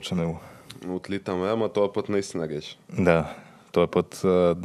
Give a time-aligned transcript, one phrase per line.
[0.00, 0.40] Почваме го.
[0.88, 2.78] Отлитаме, ама този път наистина геш.
[2.98, 3.34] Да,
[3.72, 4.14] този път,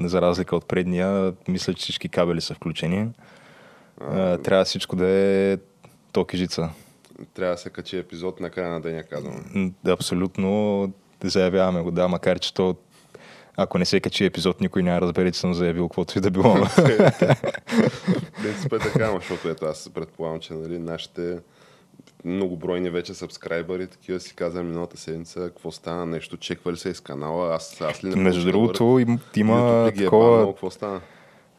[0.01, 3.07] за разлика от предния, мисля, че всички кабели са включени.
[4.01, 5.57] А, трябва всичко да е
[6.11, 6.69] токежица.
[7.33, 9.73] Трябва да се качи епизод на края на деня, казвам.
[9.87, 10.93] Абсолютно
[11.23, 12.75] заявяваме го, да, макар че то
[13.57, 16.53] ако не се качи епизод, никой няма разбере, че съм заявил каквото и да било.
[18.41, 21.37] Принцип е така, защото ето аз предполагам, че нали, нашите
[22.25, 27.55] многобройни вече сабскрайбъри, такива си каза миналата седмица, какво стана, нещо, чеквали се из канала,
[27.55, 30.29] аз, аз ли не Между другото, им, има ли е такова...
[30.29, 31.01] баннал, какво стана?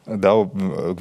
[0.07, 0.47] Да,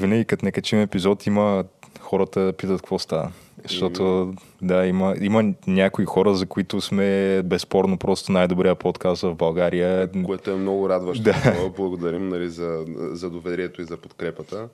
[0.01, 1.65] винаги като не качим епизод, има
[2.01, 3.33] хората питат какво става.
[3.63, 10.11] Защото, да, има, има някои хора, за които сме безспорно просто най-добрия подкаст в България.
[10.25, 11.25] Което е много радващо.
[11.25, 11.71] Да.
[11.77, 14.69] Благодарим нали, за, за доверието и за подкрепата.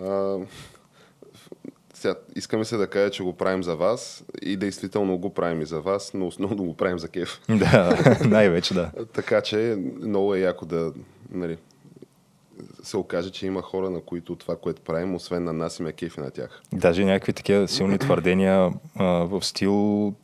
[0.00, 0.36] А,
[2.04, 5.66] сега, искаме се да кажа, че го правим за вас и действително го правим и
[5.66, 7.40] за вас, но основно го правим за кеф.
[7.48, 8.90] Да, най-вече да.
[9.12, 10.92] Така че много е яко да
[11.30, 11.56] нали,
[12.82, 15.92] се окаже, че има хора, на които това, което правим, освен на нас, им е
[15.92, 16.62] кефи на тях.
[16.72, 20.14] Даже някакви такива силни твърдения а, в стил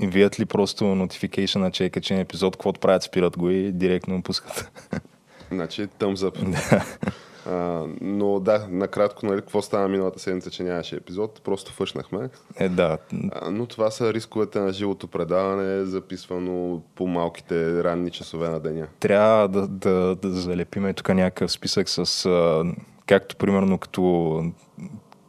[0.00, 4.70] вият ли просто notification, че е епизод, каквото правят, спират го и директно го пускат.
[5.50, 6.82] Значи, thumbs up.
[7.48, 12.28] А, но да, накратко, нали, какво стана миналата седмица, че нямаше епизод, просто фъшнахме.
[12.56, 12.98] Е, да.
[13.32, 18.86] А, но това са рисковете на живото предаване, записвано по малките ранни часове на деня.
[19.00, 22.64] Трябва да, да, да залепиме тук някакъв списък с, а,
[23.06, 24.42] както примерно като,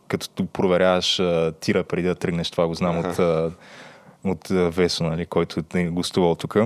[0.07, 3.51] като проверяваш а, тира преди да тръгнеш, това го знам от, а,
[4.23, 6.57] от Весо, нали, който е гостувал тук.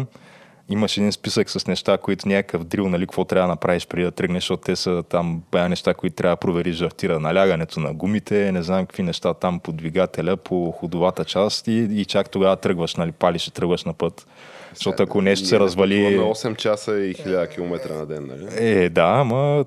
[0.70, 4.12] Имаш един списък с неща, които някакъв дрил, нали, какво трябва да направиш преди да
[4.12, 7.20] тръгнеш, защото те са там бая неща, които трябва да провериш в тира.
[7.20, 12.06] Налягането на гумите, не знам какви неща там по двигателя, по ходовата част и, и
[12.06, 14.28] чак тогава тръгваш, нали, палиш и тръгваш на път.
[14.74, 16.04] Защото ако нещо се развали...
[16.04, 18.48] пътуваме 8 часа и 1000 км на ден, нали?
[18.58, 19.66] Е, да, ама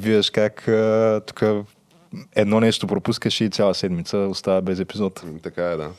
[0.00, 0.68] виждаш как
[1.26, 1.42] тук
[2.36, 5.24] едно нещо пропускаш и цяла седмица остава без епизод.
[5.42, 5.90] Така е, да.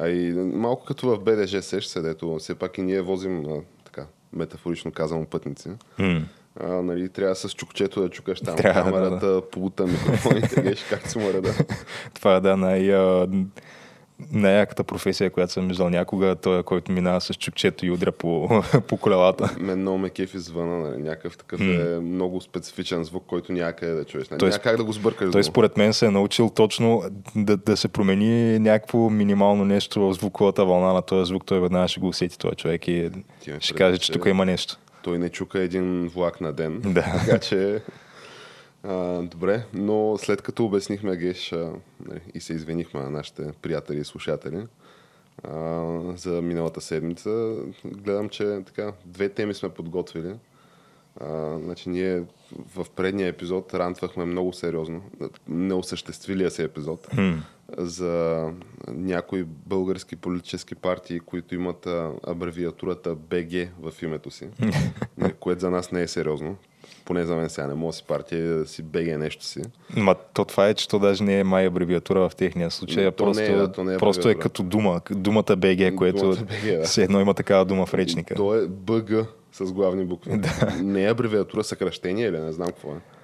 [0.00, 3.44] А и малко като в БДЖ сеш се, дето все пак и ние возим,
[4.32, 5.68] метафорично казвам, пътници.
[5.98, 6.22] М.
[6.60, 11.06] А, нали, трябва с чукчето да чукаш там Трябва, да, камерата, пулта, микрофоните, геш, как
[11.06, 11.54] се му реда.
[12.14, 12.94] Това е да най-
[14.32, 18.48] най-яката професия, която съм виждал някога, той, който минава с чукчето и удря по,
[18.88, 19.56] по колелата.
[19.60, 23.92] Мен много ме кефи звъна, нали, някакъв такъв е много специфичен звук, който няма къде
[23.92, 24.28] да чуеш.
[24.28, 25.32] Нали, Той няма как да го сбъркаш.
[25.32, 27.02] Той според мен се е научил точно
[27.36, 31.46] да, да се промени някакво минимално нещо в звуковата вълна на този звук.
[31.46, 33.10] Той веднага ще го усети този човек и
[33.58, 34.76] ще каже, че че- тук има нещо.
[35.02, 36.80] Той не чука един влак на ден.
[36.80, 37.02] Да.
[37.24, 37.80] Така че...
[38.88, 41.72] А, добре, но след като обяснихме Геш а,
[42.06, 44.66] нали, и се извинихме на нашите приятели и слушатели
[45.44, 50.34] а, за миналата седмица, гледам, че така, две теми сме подготвили.
[51.20, 52.22] А, значи ние
[52.76, 55.02] в предния епизод рантвахме много сериозно,
[55.48, 57.08] неосъществилия се епизод,
[57.76, 58.44] за
[58.88, 61.88] някои български политически партии, които имат
[62.26, 64.48] абревиатурата БГ в името си,
[65.40, 66.56] което за нас не е сериозно.
[67.04, 69.62] Поне за мен сега не мога да си партия да си БГ нещо си.
[69.96, 73.12] Ма то това е, че то даже не е май абревиатура в техния случай, а
[73.12, 76.46] То не просто, е, да, не е просто е като дума, думата БГ, което Думата
[76.64, 76.82] да.
[76.84, 78.34] все едно има такава дума в речника.
[78.34, 79.10] То е БГ
[79.52, 80.40] с главни букви.
[80.82, 83.17] Не е абревиатура, съкръщение или не знам какво е.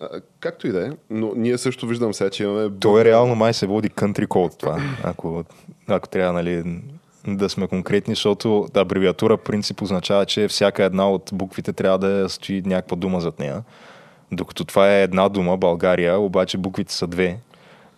[0.00, 2.70] А, както и да е, но ние също виждам сега, че имаме...
[2.80, 5.44] То е реално май се води country code това, ако,
[5.88, 6.80] ако трябва нали,
[7.26, 12.62] да сме конкретни, защото абревиатура принцип означава, че всяка една от буквите трябва да стои
[12.66, 13.62] някаква дума зад нея.
[14.32, 17.38] Докато това е една дума, България, обаче буквите са две.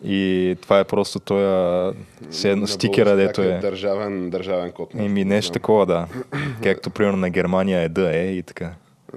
[0.05, 1.93] И това е просто той
[2.31, 3.71] все едно стикера, дето някакъв е.
[3.71, 4.95] Държавен, държавен код.
[4.95, 6.07] Еми нещо такова, да.
[6.63, 8.73] Както примерно на Германия е да е и така.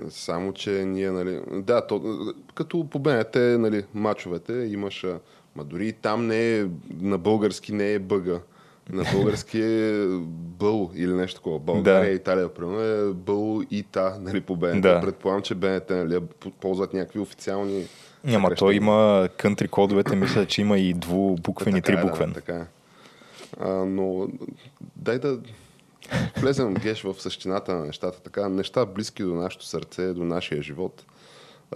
[0.10, 1.42] Само, че ние, нали...
[1.52, 2.18] Да, то,
[2.56, 5.06] като по БНТ, нали, мачовете имаш...
[5.56, 6.66] Ма дори и там не е...
[7.02, 8.40] На български не е бъга.
[8.92, 10.06] На български е
[10.60, 11.60] бъл или нещо такова.
[11.74, 12.16] България, Да.
[12.16, 14.82] Италия, примерно е бъл и та, нали, по БНТ.
[14.82, 15.02] Да.
[15.02, 16.20] Предполагам, че БНТ, нали,
[16.62, 17.88] ползват някакви официални...
[18.24, 18.76] Той съкръщения.
[18.76, 22.30] има кънтри кодовете, мисля, че има и двубуквен и Така е, трибуквен.
[22.30, 22.66] Да, така е.
[23.60, 24.28] А, но
[24.96, 25.40] дай да
[26.38, 28.22] влезем геш в същината на нещата.
[28.22, 31.06] Така, неща близки до нашето сърце, до нашия живот.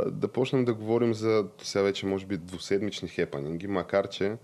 [0.05, 4.37] Да почнем да говорим за сега вече може би двуседмични хепанинги, макар че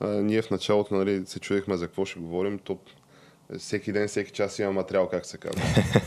[0.00, 2.78] а, ние в началото нали, се чудехме за какво ще говорим, то
[3.58, 5.62] всеки ден, всеки час има материал, как се казва.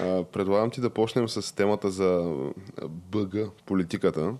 [0.00, 2.34] А, предлагам ти да почнем с темата за
[2.88, 3.36] БГ,
[3.66, 4.34] политиката.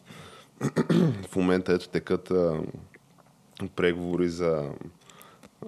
[1.28, 2.60] в момента ето текат а,
[3.76, 4.70] преговори за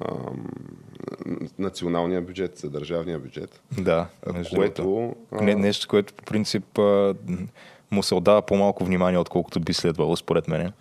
[0.09, 0.51] ам,
[1.59, 3.61] националния бюджет, за държавния бюджет.
[3.81, 7.15] Да, между което, а, Не, нещо, което по принцип а,
[7.91, 10.73] му се отдава по-малко внимание, отколкото би следвало, според мен.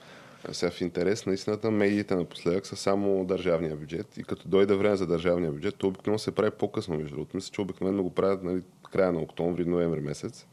[0.51, 4.95] Сега в интерес на истината, медиите напоследък са само държавния бюджет и като дойде време
[4.95, 7.37] за държавния бюджет, то обикновено се прави по-късно, между другото.
[7.37, 8.61] Мисля, че обикновено го правят нали,
[8.91, 10.47] края на октомври, ноември месец.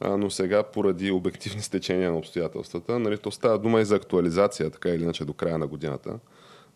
[0.00, 4.70] А, но сега, поради обективни стечения на обстоятелствата, нали, то става дума и за актуализация,
[4.70, 6.18] така или иначе до края на годината.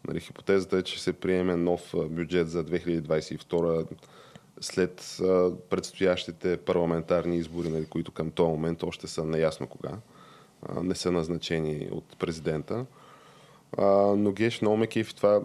[0.09, 3.87] Нали, хипотезата е, че се приеме нов бюджет за 2022
[4.61, 5.19] след
[5.71, 9.91] предстоящите парламентарни избори, нали, които към този момент още са неясно кога.
[10.83, 12.87] Не са назначени от президента.
[14.17, 14.61] Но Геш
[14.91, 15.41] кефи това.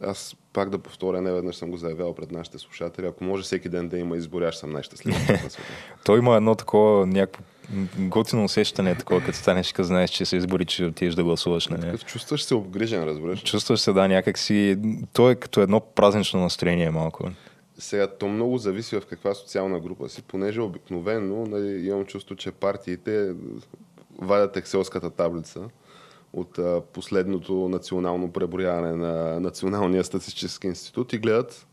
[0.00, 3.06] Аз пак да повторя, не веднъж съм го заявявал пред нашите слушатели.
[3.06, 5.16] Ако може всеки ден да има избори, аз съм най-щастлив.
[6.04, 7.42] Той има едно такова някакво
[7.98, 11.68] готино усещане, такова, като станеш, като знаеш, че се избори, че отидеш да гласуваш.
[11.68, 11.98] Нали?
[11.98, 13.42] Чувстваш се обгрижен, разбираш.
[13.42, 14.78] Чувстваш се, да, някакси...
[15.12, 17.30] Той е като едно празнично настроение малко.
[17.78, 22.50] Сега, то много зависи в каква социална група си, понеже обикновено нали, имам чувство, че
[22.50, 23.34] партиите
[24.18, 25.60] вадят екселската таблица
[26.32, 31.66] от а, последното национално преброяване на Националния статистически институт и гледат,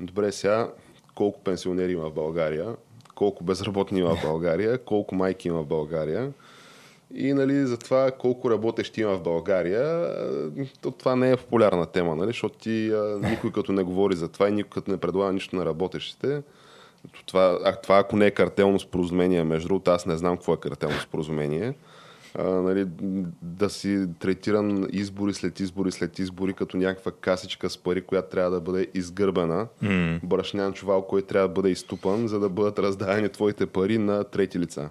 [0.00, 0.70] добре сега,
[1.14, 2.76] колко пенсионери има в България,
[3.14, 6.32] колко безработни има в България, колко майки има в България.
[7.14, 10.14] И нали, за това колко работещи има в България,
[10.80, 14.28] то това не е популярна тема, нали, защото ти, а, никой като не говори за
[14.28, 16.42] това и никой като не предлага нищо на работещите.
[17.12, 20.54] то Това, а, това ако не е картелно споразумение, между другото, аз не знам какво
[20.54, 21.74] е картелно споразумение.
[22.34, 22.86] А, нали,
[23.42, 28.50] да си третиран избори след избори след избори като някаква касичка с пари, която трябва
[28.50, 29.66] да бъде изгърбена.
[29.82, 30.24] Mm.
[30.24, 34.58] Брашнян чувал, който трябва да бъде изтупан, за да бъдат раздадени твоите пари на трети
[34.58, 34.90] лица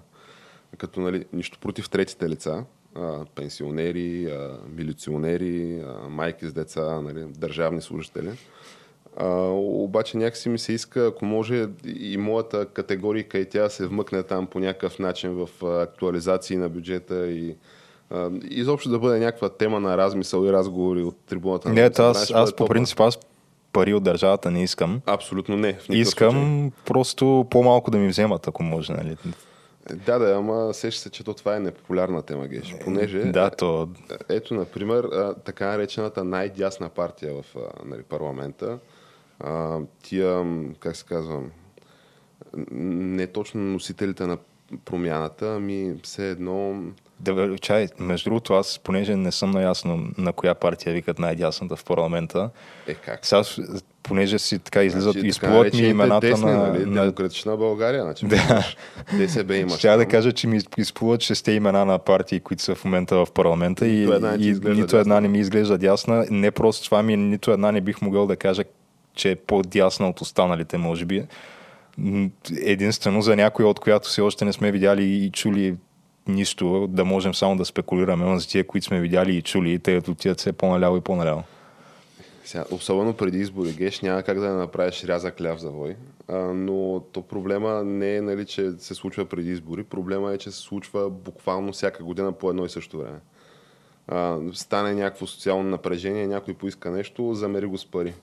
[0.78, 7.24] като нали, нищо против третите лица, а, пенсионери, а, милиционери, а, майки с деца, нали,
[7.28, 8.30] държавни служители.
[9.16, 14.22] А, обаче някакси ми се иска, ако може и моята категорика и тя се вмъкне
[14.22, 17.56] там по някакъв начин в актуализации на бюджета и
[18.10, 21.68] а, изобщо да бъде някаква тема на размисъл и разговори от трибуната.
[21.68, 23.18] на Не, Народното аз, ще аз по принцип, аз
[23.72, 25.00] пари от държавата не искам.
[25.06, 25.66] Абсолютно не.
[25.66, 26.00] Никакъв случай.
[26.00, 28.92] Искам просто по-малко да ми вземат, ако може.
[28.92, 29.16] Нали?
[30.06, 32.74] Да, да, ама сеща се, че то това е непопулярна тема, Геш.
[32.84, 33.88] Понеже Да, то
[34.28, 35.08] Ето, например,
[35.44, 38.78] така наречената най-дясна партия в нали, парламента.
[39.44, 40.44] А, тия,
[40.80, 41.40] как се казва,
[42.72, 44.38] не точно носителите на
[44.84, 46.82] промяната, ами все едно...
[47.20, 51.76] Да, бе, чай, между другото, аз, понеже не съм наясно на коя партия викат най-дясната
[51.76, 52.50] в парламента,
[52.86, 53.26] Е, как?
[53.26, 53.42] сега,
[54.02, 56.56] понеже си така излизат, Значи, изплуват ми имената десни, на...
[56.56, 56.86] Нали?
[56.86, 57.00] на...
[57.00, 58.02] Демократична България.
[58.02, 58.66] Значи, Да.
[59.18, 59.78] ДСБ имаш.
[59.78, 63.32] Ще да кажа, че ми изплуват шесте имена на партии, които са в момента в
[63.32, 66.26] парламента и, Нито една и нито една не ми изглежда дясна.
[66.30, 68.64] Не просто това ми, нито една не бих могъл да кажа,
[69.14, 71.24] че е по-дясна от останалите, може би.
[72.56, 75.76] Единствено за някоя, от която все още не сме видяли и чули
[76.28, 80.02] нищо, да можем само да спекулираме, но за тия, които сме видяли и чули, те
[80.08, 81.42] отиват все по-наляво и по-наляво.
[82.44, 85.96] Сега, особено преди избори, Геш, няма как да направиш рязък ляв завой.
[86.28, 89.84] А, но то проблема не е, нали, че се случва преди избори.
[89.84, 93.18] Проблема е, че се случва буквално всяка година по едно и също време.
[94.08, 98.14] А, стане някакво социално напрежение, някой поиска нещо, замери го с пари.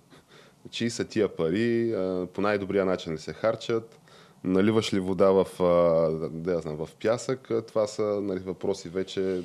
[0.70, 1.96] Чии са тия пари,
[2.34, 4.00] по най-добрия начин ли се харчат,
[4.44, 5.48] наливаш ли вода в,
[6.32, 9.42] да я знам, в пясък, това са нали, въпроси вече,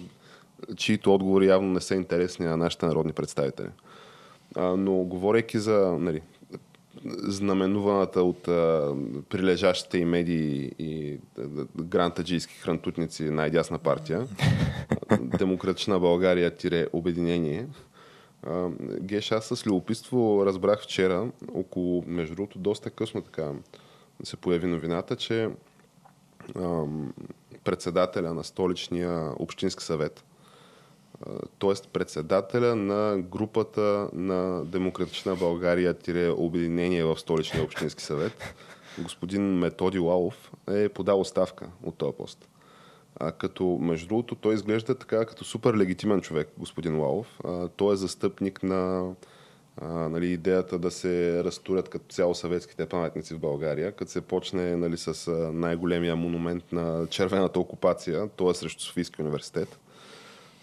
[0.77, 3.69] чието отговори явно не са интересни на нашите народни представители.
[4.57, 6.21] Но говорейки за нали,
[7.07, 8.95] знаменуваната от а,
[9.29, 11.19] прилежащите и медии и
[11.77, 14.27] грантаджийски хрантутници най-дясна партия,
[15.21, 17.67] Демократична България тире обединение.
[19.01, 23.53] Геш, аз с любопитство разбрах вчера, около, между другото, доста късно така
[24.23, 25.51] се появи новината, че
[27.65, 30.25] председателя на столичния общински съвет,
[31.59, 31.89] т.е.
[31.93, 35.97] председателя на групата на Демократична България
[36.37, 38.55] обединение в столичния общински съвет,
[38.99, 42.49] господин Методи Лалов, е подал оставка от този пост.
[43.21, 47.41] А, като, между другото, той изглежда така като супер легитимен човек, господин Лалов.
[47.45, 49.13] А, той е застъпник на
[49.77, 54.77] а, нали, идеята да се разтурят като цяло съветските паметници в България, като се почне
[54.77, 58.55] нали, с най-големия монумент на червената окупация, т.е.
[58.55, 59.79] срещу Софийския университет.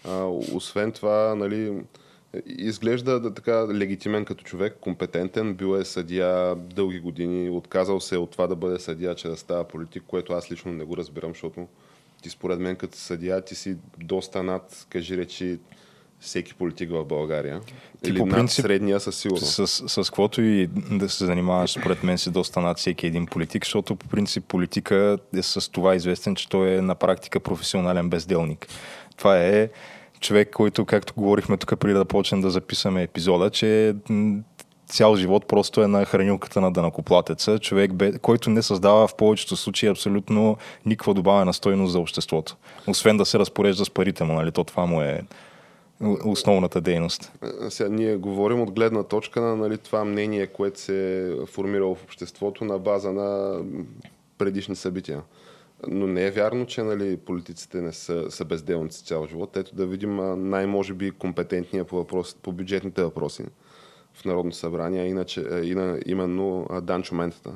[0.04, 1.82] А, освен това, нали,
[2.46, 8.30] изглежда да, така легитимен като човек, компетентен, бил е съдия дълги години, отказал се от
[8.30, 11.68] това да бъде съдия, че да става политик, което аз лично не го разбирам, защото
[12.22, 15.58] ти според мен като съдия ти си доста над, кажи речи,
[16.20, 17.60] всеки политик в България.
[18.02, 19.54] Ти Или по принцип, над средния със сигурност.
[19.54, 23.26] С, с, с каквото и да се занимаваш, според мен си доста над всеки един
[23.26, 28.10] политик, защото по принцип политика е с това известен, че той е на практика професионален
[28.10, 28.66] безделник.
[29.16, 29.68] Това е
[30.20, 33.94] човек, който, както говорихме тук преди да почнем да записаме епизода, че
[34.92, 37.90] цял живот просто е на хранилката на дънакоплатеца, човек,
[38.22, 40.56] който не създава в повечето случаи абсолютно
[40.86, 42.56] никаква добавена стойност за обществото.
[42.86, 44.52] Освен да се разпорежда с парите му, нали?
[44.52, 45.22] То това му е
[46.24, 47.32] основната дейност.
[47.68, 52.04] Сега ние говорим от гледна точка на нали, това мнение, което се е формирало в
[52.04, 53.60] обществото на база на
[54.38, 55.22] предишни събития.
[55.88, 59.56] Но не е вярно, че нали, политиците не са, са безделници цял живот.
[59.56, 60.16] Ето да видим
[60.50, 63.44] най-може би компетентния по, въпрос, по бюджетните въпроси
[64.14, 67.52] в Народно събрание, иначе, ина, именно Данчо Ментата.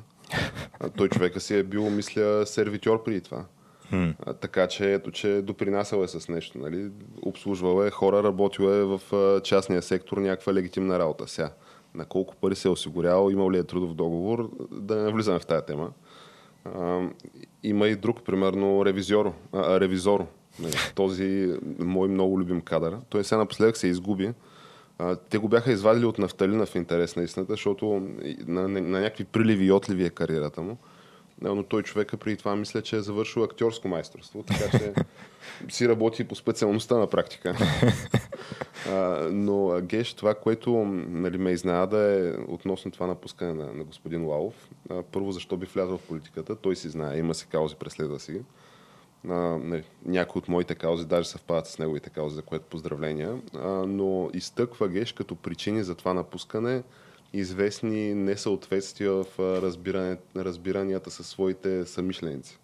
[0.96, 3.44] Той човека си е бил, мисля, сервитьор преди това.
[3.92, 4.40] Hmm.
[4.40, 6.58] Така че ето, че допринасял е с нещо.
[6.58, 6.90] Нали?
[7.22, 9.00] Обслужвал е хора, работил е в
[9.40, 11.28] частния сектор някаква легитимна работа.
[11.28, 11.52] Сега,
[11.94, 15.46] на колко пари се е осигурял, имал ли е трудов договор, да не влизаме в
[15.46, 15.90] тази тема.
[16.64, 17.08] А,
[17.62, 19.32] има и друг, примерно ревизор.
[19.52, 20.26] А, ревизор.
[20.60, 20.74] Нали?
[20.94, 22.96] Този мой много любим кадър.
[23.08, 24.32] Той сега напоследък се изгуби.
[24.98, 28.08] А, те го бяха извадили от нафталина в интерес на истината, защото
[28.46, 30.76] на, на, на някакви приливи и отливи е кариерата му.
[31.40, 34.92] Но той човека преди това мисля, че е завършил актьорско майсторство, така че
[35.68, 37.56] си работи по специалността на практика.
[38.90, 44.24] а, но Геш, това, което нали, ме изненада е относно това напускане на, на господин
[44.24, 44.54] Лалов.
[44.90, 46.56] А, първо, защо би влязъл в политиката?
[46.56, 48.40] Той си знае, има си каузи, преследва си
[49.28, 53.68] а, не, някои от моите каузи даже съвпадат с неговите каузи, за което поздравления, а,
[53.68, 56.82] но изтъква Геш като причини за това напускане
[57.32, 62.58] известни несъответствия в разбиране, разбиранията със своите самишленици.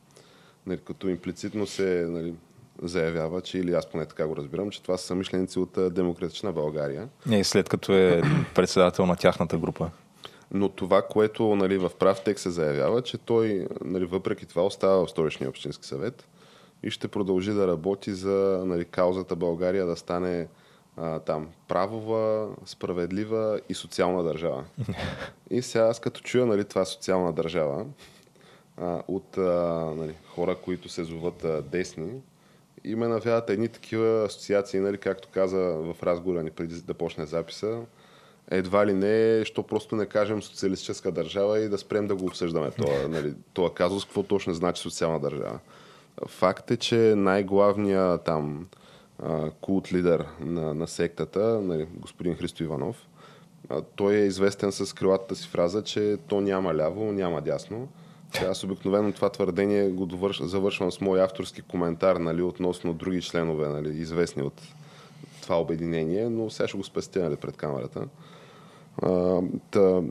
[0.66, 2.34] Нали, като имплицитно се нали,
[2.82, 7.08] заявява, че или аз поне така го разбирам, че това са самишленици от Демократична България.
[7.26, 8.22] Не, след като е
[8.54, 9.90] председател на тяхната група.
[10.54, 15.06] Но това, което нали, в прав текст се заявява, че той нали, въпреки това остава
[15.06, 16.28] в Столичния общински съвет
[16.82, 20.48] и ще продължи да работи за нали, каузата България да стане
[20.96, 24.64] а, там правова, справедлива и социална държава.
[25.50, 27.86] И сега аз като чуя нали, това социална държава
[28.76, 29.42] а, от а,
[29.96, 32.20] нали, хора, които се зоват а, десни,
[32.84, 37.26] и ме навяват едни такива асоциации, нали, както каза в разговора ни преди да почне
[37.26, 37.80] записа,
[38.50, 42.70] едва ли не, що просто не кажем социалистическа държава и да спрем да го обсъждаме.
[42.70, 45.58] Това, нали, това казус, какво точно значи социална държава.
[46.28, 48.66] Факт е, че най-главният там
[49.60, 53.08] култ лидер на, на сектата, нали, господин Христо Иванов,
[53.96, 57.88] той е известен с крилатата си фраза, че то няма ляво, няма дясно.
[58.50, 63.68] Аз обикновено това твърдение го довърш, завършвам с мой авторски коментар нали, относно други членове,
[63.68, 64.62] нали, известни от
[65.42, 68.04] това обединение, но сега ще го спестя нали, пред камерата.
[69.02, 69.40] А,
[69.70, 70.02] та,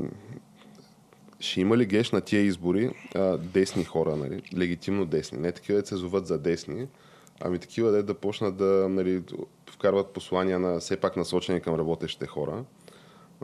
[1.41, 4.41] ще има ли геш на тия избори а, десни хора, нали?
[4.57, 6.87] легитимно десни, не такива, да се зоват за десни,
[7.41, 9.23] ами такива, да, да почнат да нали,
[9.71, 12.63] вкарват послания на все пак насочени към работещите хора.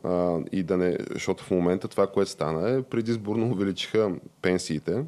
[0.04, 4.12] А, и да не, защото в момента това, което стана е, предизборно увеличиха
[4.42, 5.04] пенсиите.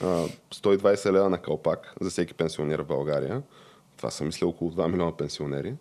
[0.00, 3.42] А, 120 лева на калпак за всеки пенсионер в България.
[3.96, 5.74] Това са, мисля, около 2 милиона пенсионери.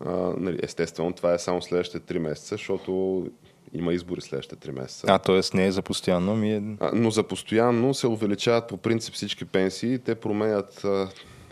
[0.00, 3.26] А, нали, естествено, това е само следващите 3 месеца, защото
[3.72, 5.06] има избори следващите 3 месеца.
[5.08, 5.40] А, т.е.
[5.56, 6.62] не е за постоянно, ми е...
[6.80, 9.98] А, но за постоянно се увеличават по принцип всички пенсии.
[9.98, 11.08] Те променят а,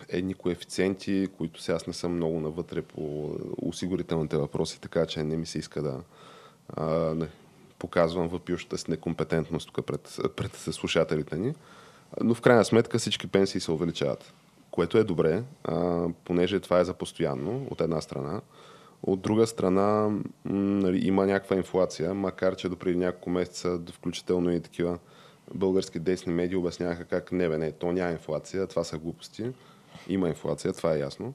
[0.09, 5.37] едни коефициенти, които сега аз не съм много навътре по осигурителните въпроси, така че не
[5.37, 6.01] ми се иска да
[6.69, 7.29] а, не,
[7.79, 11.55] показвам въпиющата си некомпетентност тук пред, пред слушателите ни.
[12.23, 14.35] Но в крайна сметка всички пенсии се увеличават,
[14.71, 18.41] което е добре, а, понеже това е за постоянно от една страна.
[19.03, 20.11] От друга страна,
[20.45, 24.99] нали, има някаква инфлация, макар че до преди няколко месеца, включително и такива
[25.55, 29.51] български десни медии обясняваха как не бе, не, то няма инфлация, това са глупости.
[30.09, 31.35] Има инфлация, това е ясно.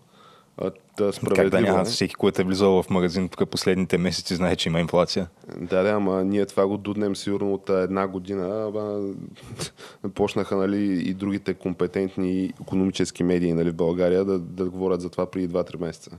[0.97, 1.83] Да, Как да няма?
[1.85, 5.27] Всеки, който е влизал в магазин тук последните месеци, знае, че има инфлация.
[5.57, 8.65] Да, да, ама ние това го дуднем сигурно от една година.
[8.67, 9.13] Ама,
[10.13, 15.25] почнаха нали, и другите компетентни економически медии нали, в България да, да говорят за това
[15.25, 16.11] преди 2-3 месеца.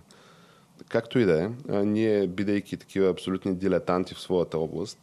[0.92, 4.98] Както и да е, ние, бидейки такива абсолютни дилетанти в своята област,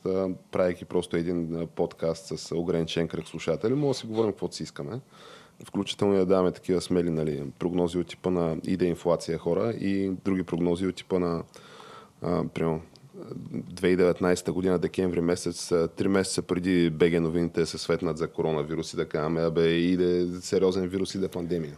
[0.52, 5.00] правейки просто един подкаст с ограничен кръг слушатели, може да си говорим каквото си искаме.
[5.66, 10.44] Включително да даваме такива смели нали, прогнози от типа на иде инфлация хора и други
[10.44, 11.44] прогнози от типа на
[12.54, 12.82] примерно,
[13.74, 19.06] 2019 година, декември месец, три месеца преди БГ новините се светнат за коронавирус и да
[19.06, 21.78] кажем, абе, иде сериозен вирус, иде пандемия.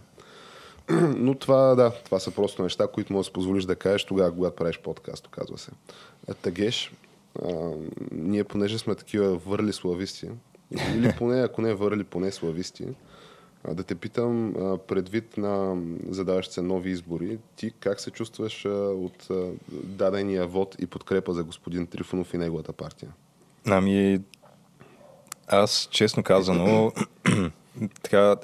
[1.18, 4.56] Но това, да, това са просто неща, които можеш да позволиш да кажеш тогава, когато
[4.56, 5.72] правиш подкаст, казва се.
[6.42, 6.92] Тагеш,
[7.46, 7.72] а,
[8.12, 10.30] ние понеже сме такива върли слависти,
[10.96, 12.86] или поне, ако не върли, поне слависти,
[13.64, 18.66] а, да те питам, а, предвид на задаващите се нови избори, ти как се чувстваш
[18.66, 23.12] а, от а, дадения вод и подкрепа за господин Трифонов и неговата партия?
[23.68, 24.22] Ами,
[25.48, 26.92] аз честно казано,
[28.04, 28.36] така,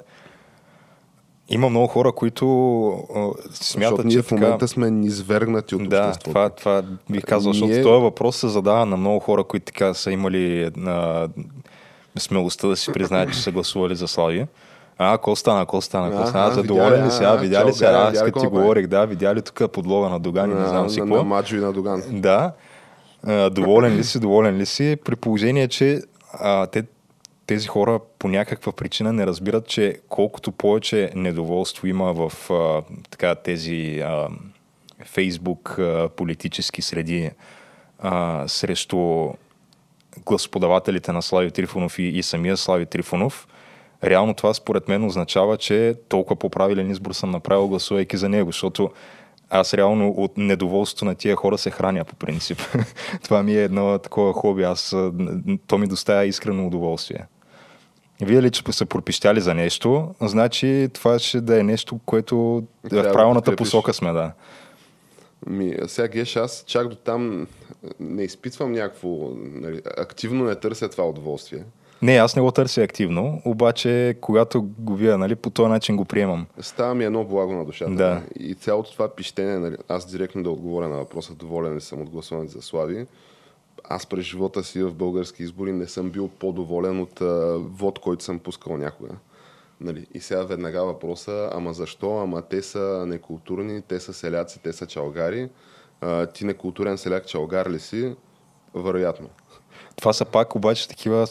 [1.48, 2.46] има много хора, които
[2.88, 4.66] а, смятат, Защото ние че в момента така...
[4.66, 6.30] сме низвергнати от Да, обществото.
[6.30, 9.94] това, това бих казал, защото Ние- този въпрос се задава на много хора, които така
[9.94, 11.28] са имали а,
[12.18, 14.46] смелостта да си признаят, че са гласували за Слави.
[14.98, 17.72] А, какво стана, какво стана, какво стана, задоволен ли си, а, а, видя ли чао,
[17.74, 20.20] си, а, видя ли, аз като ти какво говорих, да, видя ли тук подлога на
[20.20, 21.16] Доган и не знам си на, какво.
[21.16, 22.02] на Маджо и на Доган.
[22.10, 22.52] Да.
[23.50, 26.00] Доволен ли си, доволен ли си, при положение, че
[26.32, 26.84] а, те,
[27.48, 33.34] тези хора по някаква причина не разбират, че колкото повече недоволство има в а, така,
[33.34, 34.28] тези а,
[35.04, 37.30] фейсбук а, политически среди
[37.98, 39.28] а, срещу
[40.26, 43.48] гласоподавателите на Слави Трифонов и, и самия Слави Трифонов,
[44.04, 48.90] реално това според мен означава, че толкова по-правилен избор съм направил гласувайки за него, защото
[49.50, 52.58] аз реално от недоволството на тия хора се храня по принцип.
[53.22, 54.62] това ми е едно такова хоби.
[54.62, 54.96] Аз,
[55.66, 57.26] то ми доставя искрено удоволствие.
[58.22, 63.02] Вие ли, че са пропищяли за нещо, значи това ще да е нещо, което Трябва
[63.02, 63.66] в да правилната подкрепиш.
[63.66, 64.32] посока сме, да.
[65.46, 67.46] Ми, сега геш, аз чак до там
[68.00, 69.08] не изпитвам някакво...
[69.36, 71.64] Нали, активно не търся това удоволствие.
[72.02, 76.04] Не, аз не го търся активно, обаче когато го вия, нали, по този начин го
[76.04, 76.46] приемам.
[76.60, 77.90] Става ми едно благо на душата.
[77.90, 78.22] Да.
[78.40, 82.10] И цялото това пищене, нали, аз директно да отговоря на въпроса, доволен ли съм от
[82.10, 83.06] гласуването за Слави.
[83.90, 88.24] Аз през живота си в български избори не съм бил по-доволен от а, вод, който
[88.24, 89.14] съм пускал някога.
[89.80, 90.06] Нали?
[90.14, 92.18] И сега веднага въпроса, ама защо?
[92.18, 95.48] Ама те са некултурни, те са селяци, те са чалгари.
[96.00, 98.16] А, ти некултурен селяк чалгар ли си?
[98.74, 99.28] Вероятно.
[99.96, 101.26] Това са пак обаче такива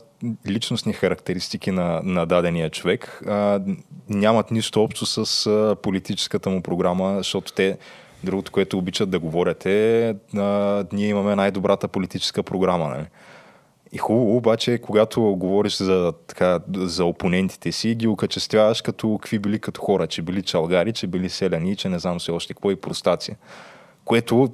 [0.48, 3.22] личностни характеристики на, на дадения човек.
[3.28, 3.62] А,
[4.10, 7.78] нямат нищо общо с а, политическата му програма, защото те,
[8.24, 12.88] другото, което обичат да говорят е, а, ние имаме най-добрата политическа програма.
[12.88, 13.06] Нали?
[13.92, 19.60] И хубаво, обаче, когато говориш за, така, за опонентите си, ги окачествяваш като какви били
[19.60, 22.76] като хора, че били чалгари, че били селяни, че не знам се още какво и
[22.76, 23.36] простаци.
[24.06, 24.50] Което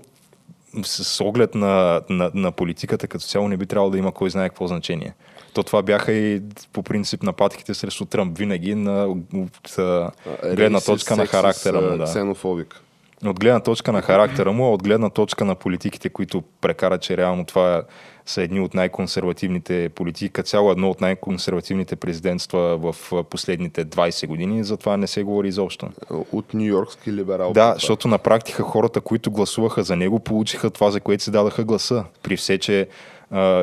[0.84, 4.49] с оглед на, на, на политиката като цяло не би трябвало да има кой знае
[4.49, 5.13] какво значение.
[5.54, 6.41] То това бяха и
[6.73, 10.12] по принцип нападките срещу Тръмп винаги на, от а,
[10.56, 11.97] гледна точка на характера му.
[11.97, 12.04] Да.
[12.04, 12.82] Ксенофобик.
[13.25, 17.17] От гледна точка на характера му, а от гледна точка на политиките, които прекара, че
[17.17, 17.83] реално това
[18.25, 24.97] са едни от най-консервативните политики, цяло едно от най-консервативните президентства в последните 20 години, затова
[24.97, 25.89] не се говори изобщо.
[26.31, 27.53] От Нью-Йоркски либерал.
[27.53, 31.63] Да, защото на практика хората, които гласуваха за него, получиха това, за което си дадаха
[31.63, 32.05] гласа.
[32.23, 32.88] При все, че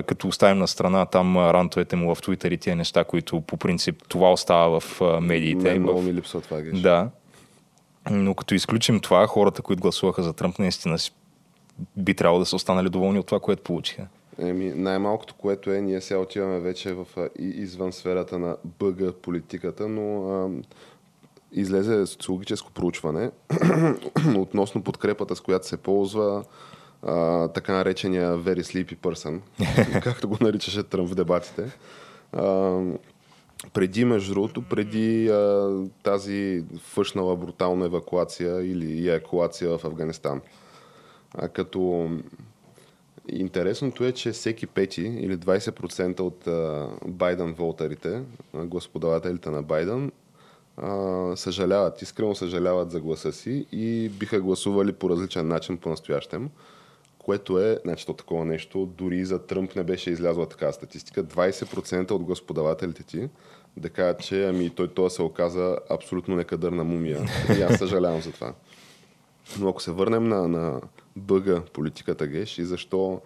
[0.07, 4.03] като оставим на страна там рантовете му в Twitter и тия неща, които по принцип
[4.09, 5.71] това остава в медиите.
[5.71, 6.05] Мен много в...
[6.05, 6.61] ми липсва това.
[6.61, 6.81] Геш.
[6.81, 7.09] Да.
[8.11, 10.99] Но като изключим това, хората, които гласуваха за Тръмп, наистина
[11.97, 14.07] би трябвало да са останали доволни от това, което получиха.
[14.39, 17.07] Еми, най-малкото, което е, ние сега отиваме вече в,
[17.39, 20.49] извън сферата на БГ политиката, но а,
[21.53, 23.31] излезе социологическо проучване
[24.37, 26.45] относно подкрепата, с която се ползва
[27.03, 29.41] а, така наречения very sleepy person,
[30.03, 31.71] както го наричаше Тръмп в дебатите.
[32.33, 32.81] А,
[33.73, 35.71] преди, между другото, преди а,
[36.03, 40.41] тази фъшнала брутална евакуация или еякулация в Афганистан.
[41.35, 42.11] А, като
[43.33, 48.23] Интересното е, че всеки пети или 20% от а, Байден волтарите,
[48.55, 50.13] господавателите на Байден,
[50.77, 56.51] а, съжаляват, искрено съжаляват за гласа си и биха гласували по различен начин по-настоящем,
[57.31, 62.11] което е, значи то такова нещо, дори за Тръмп не беше излязла така статистика, 20%
[62.11, 63.29] от господавателите ти
[63.77, 67.21] да кажат, че ами той това се оказа абсолютно некадърна мумия.
[67.59, 68.55] И аз съжалявам за това.
[69.61, 70.81] Но ако се върнем на, на
[71.17, 73.21] бъга политиката Геш и защо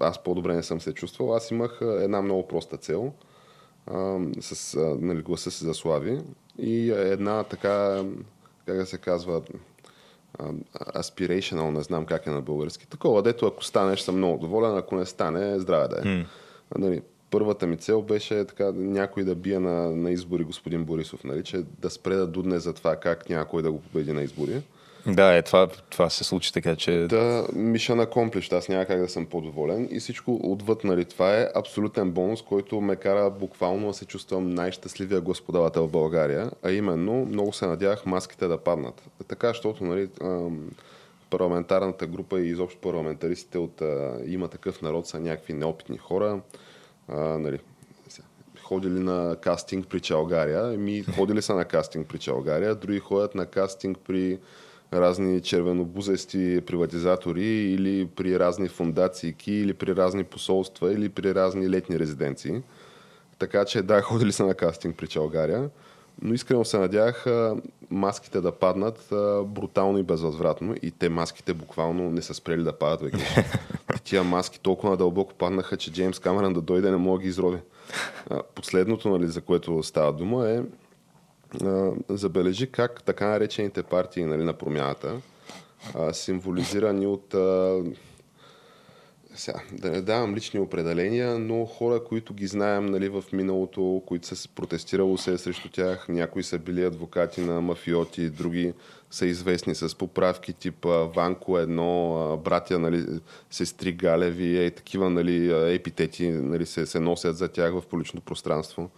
[0.00, 3.12] аз по-добре не съм се чувствал, аз имах една много проста цел
[3.86, 6.20] а, с нали, гласа си за Слави
[6.58, 8.04] и една така,
[8.66, 9.42] как да се казва,
[10.74, 12.86] aspirational, не знам как е на български.
[12.86, 16.02] Такова, дето ако станеш съм много доволен, ако не стане, здраве да е.
[16.02, 16.24] Mm.
[16.78, 21.44] Нали, първата ми цел беше така, някой да бие на, на избори господин Борисов, нали,
[21.44, 24.62] че да спре да дудне за това как някой да го победи на избори.
[25.14, 27.06] Да, е, това, това се случи така, че...
[27.08, 29.88] Да, миша на комплищ, аз няма как да съм по-доволен.
[29.90, 34.50] И всичко отвъд, нали, това е абсолютен бонус, който ме кара буквално да се чувствам
[34.50, 36.50] най-щастливия господавател в България.
[36.62, 39.02] А именно, много се надявах маските да паднат.
[39.28, 40.08] Така, защото, нали,
[41.30, 43.82] парламентарната група и изобщо парламентаристите от
[44.26, 46.40] има такъв народ са някакви неопитни хора.
[47.08, 47.58] А, нали,
[48.62, 50.62] ходили на кастинг при Чалгария.
[50.62, 54.38] Ми ходили са на кастинг при Чалгария, други ходят на кастинг при
[54.92, 61.98] разни червенобузести приватизатори или при разни фундации, или при разни посолства, или при разни летни
[61.98, 62.62] резиденции.
[63.38, 65.70] Така че да, ходили са на кастинг при Чалгария,
[66.22, 67.26] но искрено се надявах
[67.90, 69.08] маските да паднат
[69.44, 73.44] брутално и безвъзвратно и те маските буквално не са спрели да падат вече.
[74.04, 77.58] Тия маски толкова надълбоко паднаха, че Джеймс Камерън да дойде не мога да ги изроби.
[78.54, 80.60] Последното, нали, за което става дума е
[82.08, 85.20] забележи как така наречените партии нали, на промяната,
[85.94, 87.82] а, символизирани от а,
[89.34, 94.26] сега, да не давам лични определения, но хора, които ги знаем нали, в миналото, които
[94.26, 98.72] са протестирало се срещу тях, някои са били адвокати на мафиоти, други
[99.10, 100.84] са известни с поправки тип
[101.14, 103.06] Ванко едно, братя, нали,
[103.50, 108.90] сестри Галеви, е, такива нали, епитети нали, се, се носят за тях в публичното пространство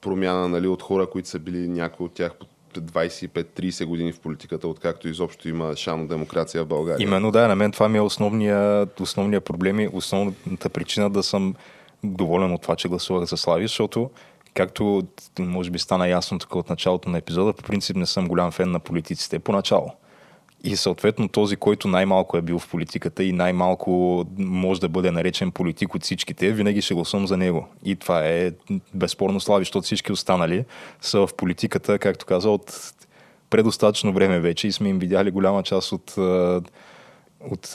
[0.00, 2.32] промяна нали, от хора, които са били някои от тях
[2.80, 7.04] 25-30 години в политиката, откакто изобщо има шано демокрация в България.
[7.04, 11.54] Именно да, на мен това ми е основния, основния проблем и основната причина да съм
[12.04, 14.10] доволен от това, че гласувах за Слави, защото
[14.54, 15.02] както
[15.38, 18.70] може би стана ясно тук от началото на епизода, по принцип не съм голям фен
[18.70, 19.92] на политиците поначало.
[20.66, 25.50] И съответно този, който най-малко е бил в политиката и най-малко може да бъде наречен
[25.50, 27.68] политик от всичките, винаги ще гласувам за него.
[27.84, 28.52] И това е
[28.94, 30.64] безспорно слави, защото всички останали
[31.00, 32.92] са в политиката, както каза, от
[33.50, 36.14] предостатъчно време вече и сме им видяли голяма част от,
[37.50, 37.72] от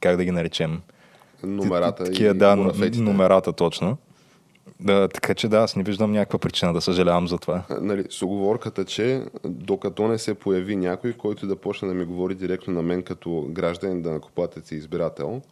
[0.00, 0.80] как да ги наречем?
[1.42, 2.56] Номерата Такия, и да,
[2.96, 3.96] номерата точно.
[4.80, 7.62] Да, така че да, аз не виждам някаква причина да съжалявам за това.
[7.80, 12.34] Нали, с оговорката, че докато не се появи някой, който да почне да ми говори
[12.34, 15.42] директно на мен като гражданин, да накопатец и избирател,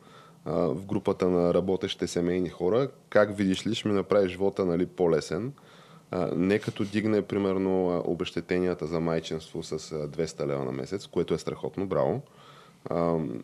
[0.46, 5.52] в групата на работещите семейни хора, как видиш ли, ще ми направи живота нали, по-лесен.
[6.36, 11.86] Не като дигне, примерно, обещетенията за майчинство с 200 лева на месец, което е страхотно,
[11.86, 12.22] браво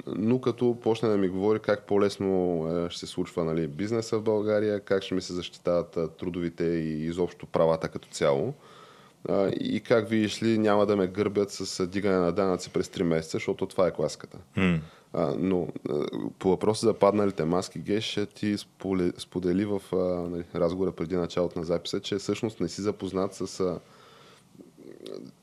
[0.06, 4.22] но като почне да ми говори как по-лесно е, ще се случва нали, бизнеса в
[4.22, 8.54] България, как ще ми се защитават трудовите и изобщо правата като цяло.
[9.60, 13.36] И как видиш ли, няма да ме гърбят с дигане на данъци през 3 месеца,
[13.36, 14.38] защото това е класката.
[14.58, 14.80] Mm.
[15.38, 15.68] Но
[16.38, 18.56] по въпроса за падналите маски, Геш ти
[19.18, 19.82] сподели в
[20.30, 23.78] нали, разговора преди началото на записа, че всъщност не си запознат с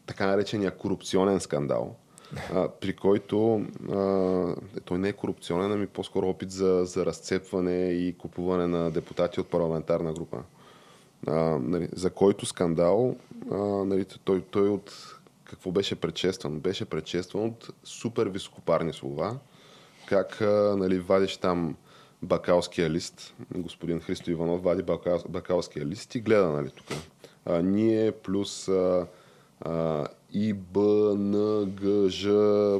[0.05, 1.95] така наречения корупционен скандал
[2.53, 8.17] а, при който а, той не е корупционен, ами по-скоро опит за, за разцепване и
[8.17, 10.43] купуване на депутати от парламентарна група.
[11.27, 13.15] А, нали, за който скандал
[13.51, 16.59] а, нали, той, той от какво беше предшестван?
[16.59, 19.35] Беше предшестван от супер високопарни слова,
[20.05, 21.75] как а, нали, вадиш там
[22.21, 26.87] бакалския лист, господин Христо Иванов вади бакал, бакалския лист и гледа нали, тук.
[27.45, 29.07] А, ние плюс а,
[29.61, 30.07] а,
[30.37, 30.79] и Б,
[31.17, 32.27] Н, Г, Ж,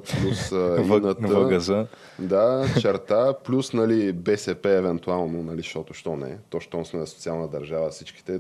[0.02, 1.72] плюс ВГЗ.
[2.20, 6.38] Да, черта, плюс нали, БСП евентуално, нали, защото що не.
[6.50, 8.40] То, що сме на социална държава, всичките.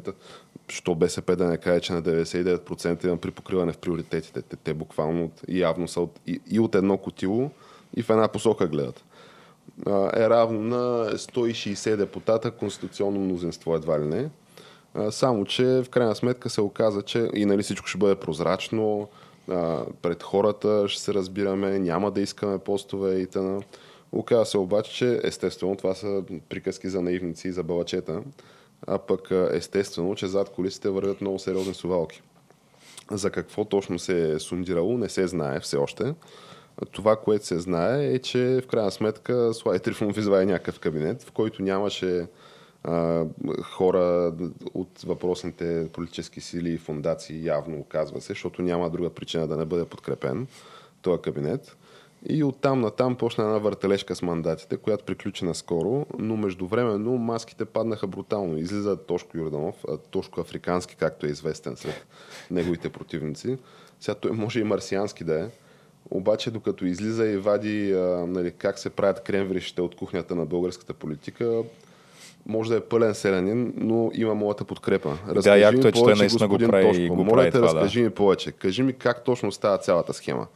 [0.67, 4.41] Що БСП да не каже, че на 99% има при покриване в приоритетите.
[4.41, 7.51] Те, те буквално явно са от, и, и от едно котило
[7.95, 9.03] и в една посока гледат.
[10.13, 14.29] Е равно на 160 депутата, конституционно мнозинство едва ли не
[15.09, 19.07] само, че в крайна сметка се оказа, че и нали всичко ще бъде прозрачно,
[20.01, 23.59] пред хората ще се разбираме, няма да искаме постове и т.н.
[24.11, 28.21] Оказа се обаче, че естествено това са приказки за наивници и за балачета,
[28.87, 32.21] а пък естествено, че зад колисите вървят много сериозни сувалки.
[33.11, 36.13] За какво точно се е сундирало, не се знае все още.
[36.91, 41.31] Това, което се знае е, че в крайна сметка Слави Трифонов извади някакъв кабинет, в
[41.31, 42.27] който нямаше
[43.63, 44.33] хора
[44.73, 49.65] от въпросните политически сили и фундации, явно оказва се, защото няма друга причина да не
[49.65, 50.47] бъде подкрепен
[51.01, 51.77] този кабинет.
[52.29, 58.07] И оттам натам почна една въртележка с мандатите, която приключи наскоро, но междувременно маските паднаха
[58.07, 58.57] брутално.
[58.57, 59.75] Излиза Тошко Юрданов,
[60.11, 62.05] Тошко Африкански, както е известен сред
[62.51, 63.57] неговите противници.
[63.99, 65.49] Сега той може и марсиански да е,
[66.11, 67.93] обаче докато излиза и вади
[68.27, 71.63] нали, как се правят кремврищите от кухнята на българската политика,
[72.47, 75.17] може да е пълен селянин, но има моята подкрепа.
[75.27, 77.15] Разкажи да, якто е, че той наистина го прави, Тошко.
[77.15, 78.05] го Моля прави те, това, разкажи да.
[78.05, 78.51] ми повече.
[78.51, 80.47] Кажи ми как точно става цялата схема.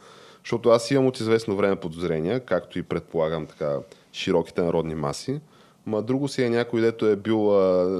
[0.44, 3.76] Защото аз имам от известно време подозрения, както и предполагам така
[4.12, 5.40] широките народни маси.
[5.86, 7.50] Ма друго си е някой, дето е бил,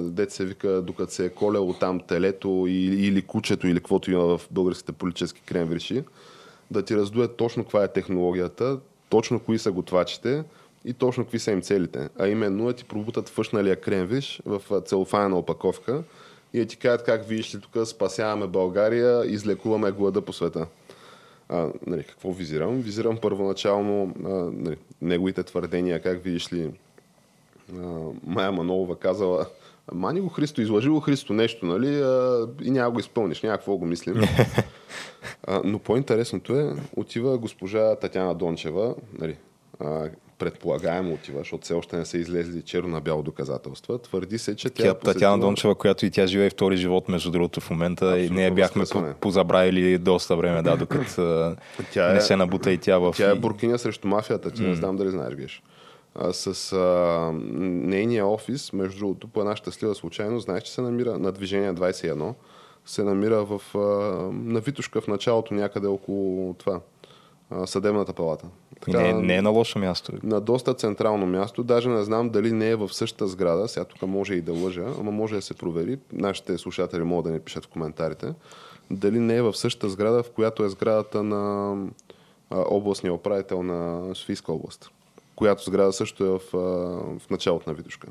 [0.01, 4.39] дето се вика, докато се е колело там телето или, или кучето, или каквото има
[4.39, 6.05] в българските политически кремвриши,
[6.71, 8.79] да ти раздуе точно каква е технологията,
[9.09, 10.45] точно кои са готвачите
[10.85, 12.09] и точно какви са им целите.
[12.19, 16.03] А именно да ти пробутат фъшналия кремвиш в целофайна опаковка
[16.53, 20.67] и да ти кажат как видиш ли тук спасяваме България, излекуваме глада по света.
[21.49, 22.81] А, нали, какво визирам?
[22.81, 26.71] Визирам първоначално а, нали, неговите твърдения, как видиш ли
[27.79, 27.89] а,
[28.27, 29.47] Майя Манолова казала
[29.93, 32.01] Мани го Христо, излъжи го Христо нещо, нали?
[32.01, 34.17] А, и няма го изпълниш, няма какво го мислим.
[35.47, 39.37] а, но по-интересното е, отива госпожа Татяна Дончева, нали,
[39.81, 40.09] а,
[40.45, 43.99] предполагаемо отива, защото все още не са излезли черно на бяло доказателства.
[43.99, 44.83] Твърди се, че тя.
[44.83, 48.05] Тя, Татяна Дончева, която и тя живее втори живот, между другото, в момента.
[48.05, 48.85] Абсолютно и ние бяхме
[49.21, 51.55] позабравили доста време, да, докато
[51.93, 53.15] Тя е- не се набута и тя в...
[53.17, 55.63] Тя е буркиня срещу мафията, ти не знам дали знаеш, Геш.
[56.15, 61.19] А, с а, нейния офис, между другото, по една щастлива случайност, знаеш, че се намира
[61.19, 62.35] на движение 21,
[62.87, 63.79] се намира в, а,
[64.33, 66.81] на Витушка в началото някъде около това,
[67.67, 68.47] съдебната палата.
[68.87, 70.13] И не, не е на лошо място.
[70.23, 71.63] на доста централно място.
[71.63, 73.69] Даже не знам дали не е в същата сграда.
[73.69, 75.99] Сега тук може и да лъжа, ама може да се провери.
[76.13, 78.35] Нашите слушатели могат да ни пишат в коментарите.
[78.91, 81.75] Дали не е в същата сграда, в която е сградата на
[82.51, 84.91] областния управител на Софийска област.
[85.37, 86.41] Която сграда също е в,
[87.19, 88.09] в началото на Витушка.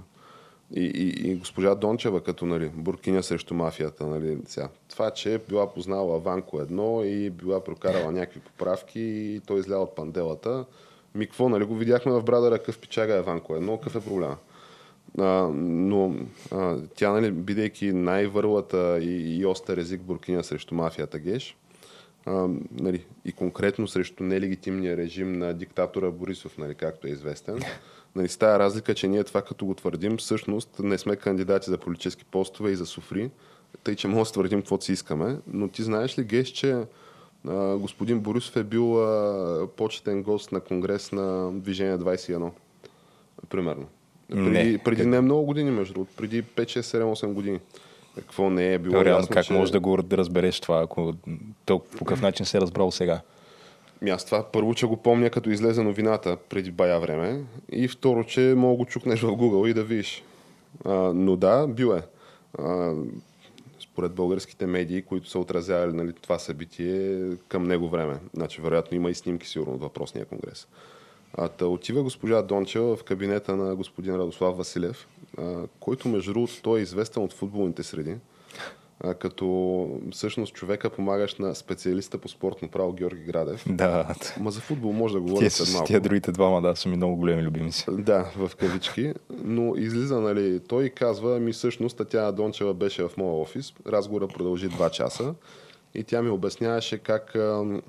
[0.75, 4.69] И, и, и госпожа Дончева, като нали, буркиня срещу мафията, нали, сега.
[4.89, 9.77] това, че е била познала Ванко едно и била прокарала някакви поправки и той изля
[9.77, 10.65] от панделата.
[11.15, 14.37] Ми какво, нали го видяхме в Брадъра, какъв пичага е Ванко едно, какъв е проблема?
[15.19, 16.15] А, но
[16.51, 21.57] а, тя, нали, бидейки най-върлата и, и остър език буркиня срещу мафията Геш,
[22.25, 27.59] а, нали, и конкретно срещу нелегитимния режим на диктатора Борисов, нали, както е известен.
[28.15, 31.77] Нали, с тая разлика, че ние това като го твърдим, всъщност не сме кандидати за
[31.77, 33.29] политически постове и за суфри,
[33.83, 36.77] тъй че може да твърдим каквото си искаме, но ти знаеш ли, Геш, че
[37.47, 42.51] а, господин Борисов е бил а, почетен гост на конгрес на Движение 21,
[43.49, 43.87] примерно.
[44.29, 44.77] Преди Не.
[44.77, 47.59] преди не много години, между другото, преди 5, 6, 7, 8 години.
[48.15, 49.53] Какво не е било Реално, ясно, как че...
[49.53, 51.13] можеш да го разбереш това, ако
[51.65, 53.21] то по какъв начин се е разбрал сега?
[54.01, 58.23] Ми аз това първо, че го помня като излезе новината преди бая време и второ,
[58.23, 60.23] че мога го чукнеш в Google и да видиш.
[60.85, 62.01] А, но да, бил е.
[62.59, 62.93] А,
[63.79, 68.19] според българските медии, които са отразявали нали, това събитие към него време.
[68.33, 70.67] Значи, вероятно има и снимки сигурно от въпросния конгрес.
[71.33, 76.61] А, та отива госпожа Дончева в кабинета на господин Радослав Василев, а, който между другото
[76.61, 78.15] той е известен от футболните среди,
[78.99, 83.63] а, като всъщност човека помагаш на специалиста по спортно право Георги Градев.
[83.69, 85.87] Да, Ма за футбол може да говорим след малко.
[85.87, 87.85] тия другите двама, да, са ми много големи любимци.
[87.89, 89.13] Да, в кавички.
[89.43, 93.73] Но излиза, нали, той казва, ми всъщност Татяна Дончева беше в моя офис.
[93.87, 95.33] Разговора продължи 2 часа
[95.95, 97.79] и тя ми обясняваше как а,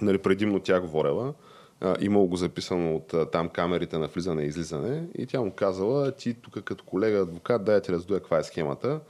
[0.00, 1.34] нали, предимно тя говорила.
[1.80, 5.52] А, имало го записано от а, там камерите на влизане и излизане и тя му
[5.52, 9.00] казала, ти тук като колега адвокат, дай да ти раздуя каква е схемата.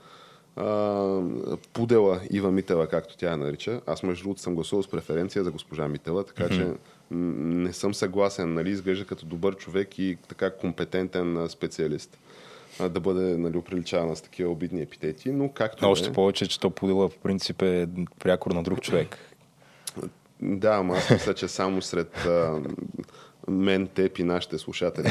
[0.55, 1.21] А,
[1.73, 3.81] пудела Ива Митева, както тя я нарича.
[3.87, 6.75] Аз между другото съм гласувал с преференция за госпожа Митева, така че м,
[7.63, 12.17] не съм съгласен, нали, изглежда като добър човек и така компетентен специалист
[12.89, 16.13] да бъде нали, оприличавана с такива обидни епитети, но както Но още е.
[16.13, 17.87] повече, че то подила в принцип е
[18.19, 19.17] прякор на друг човек.
[20.41, 22.61] Да, ама аз мисля, че само сред а,
[23.47, 25.07] мен, теб и нашите слушатели.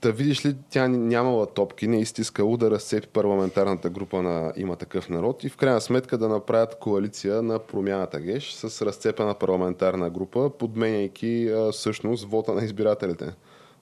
[0.00, 4.76] Та видиш ли, тя нямала топки, не е изтискало да разцепи парламентарната група на Има
[4.76, 10.10] такъв народ и в крайна сметка да направят коалиция на промяната ГЕШ с разцепена парламентарна
[10.10, 13.34] група, подменяйки а, всъщност вота на избирателите.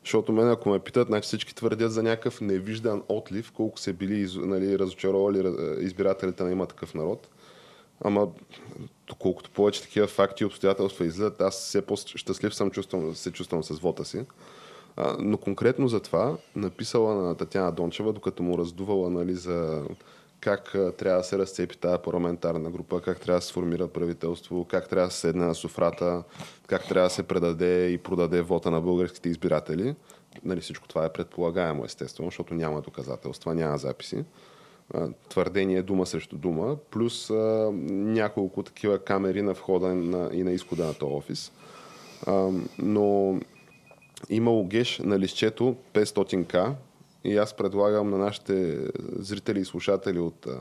[0.04, 4.28] Защото мен, ако ме питат, значи всички твърдят за някакъв невиждан отлив, колко се били
[4.37, 7.28] нали, разочаровали раз- избирателите на Има такъв народ.
[8.04, 8.28] Ама,
[9.18, 13.78] колкото повече такива факти и обстоятелства излизат, аз все по-щастлив съм чувствам, се чувствам с
[13.78, 14.24] вота си.
[14.96, 19.84] А, но конкретно за това написала на Татьяна Дончева, докато му раздувала нали, за
[20.40, 24.88] как трябва да се разцепи тази парламентарна група, как трябва да се сформира правителство, как
[24.88, 26.22] трябва да се седне на софрата,
[26.66, 29.94] как трябва да се предаде и продаде вота на българските избиратели.
[30.44, 34.24] Нали, всичко това е предполагаемо, естествено, защото няма доказателства, няма записи.
[34.94, 40.53] А, твърдение дума срещу дума, плюс а, няколко такива камери на входа на, и на
[40.53, 41.53] изхода на този офис.
[42.27, 42.48] А,
[42.79, 43.40] но
[44.31, 46.72] имало геш на листчето 500к
[47.24, 48.79] и аз предлагам на нашите
[49.18, 50.59] зрители и слушатели от uh,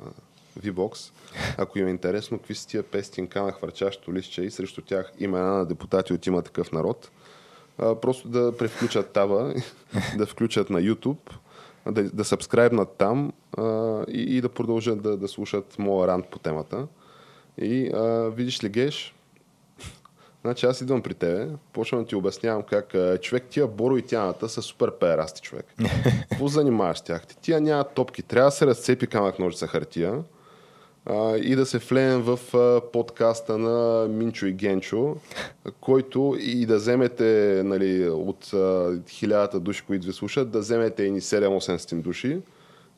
[0.59, 1.11] VBOX,
[1.57, 5.37] ако им е интересно, какви са тия 500к на хвърчащо листче и срещу тях има
[5.37, 7.11] една на депутати от има такъв народ,
[7.77, 9.53] а, просто да превключат таба,
[10.17, 11.31] да включат на YouTube,
[11.91, 16.39] да, да сабскрайбнат там а, и, и да продължат да, да слушат моя рант по
[16.39, 16.87] темата.
[17.57, 19.15] И а, видиш ли, Геш,
[20.41, 24.49] Значи аз идвам при тебе, почвам да ти обяснявам как човек тия боро и тяната
[24.49, 25.65] са супер перасти човек.
[26.29, 27.27] Какво занимаваш тях?
[27.27, 28.23] Тия нямат топки.
[28.23, 30.23] Трябва да се разцепи камък ножица хартия
[31.09, 35.15] а, и да се влеем в а, подкаста на Минчо и Генчо,
[35.81, 38.51] който и да вземете нали, от
[39.09, 42.39] хилядата души, които ви слушат, да вземете и ни 7-800 души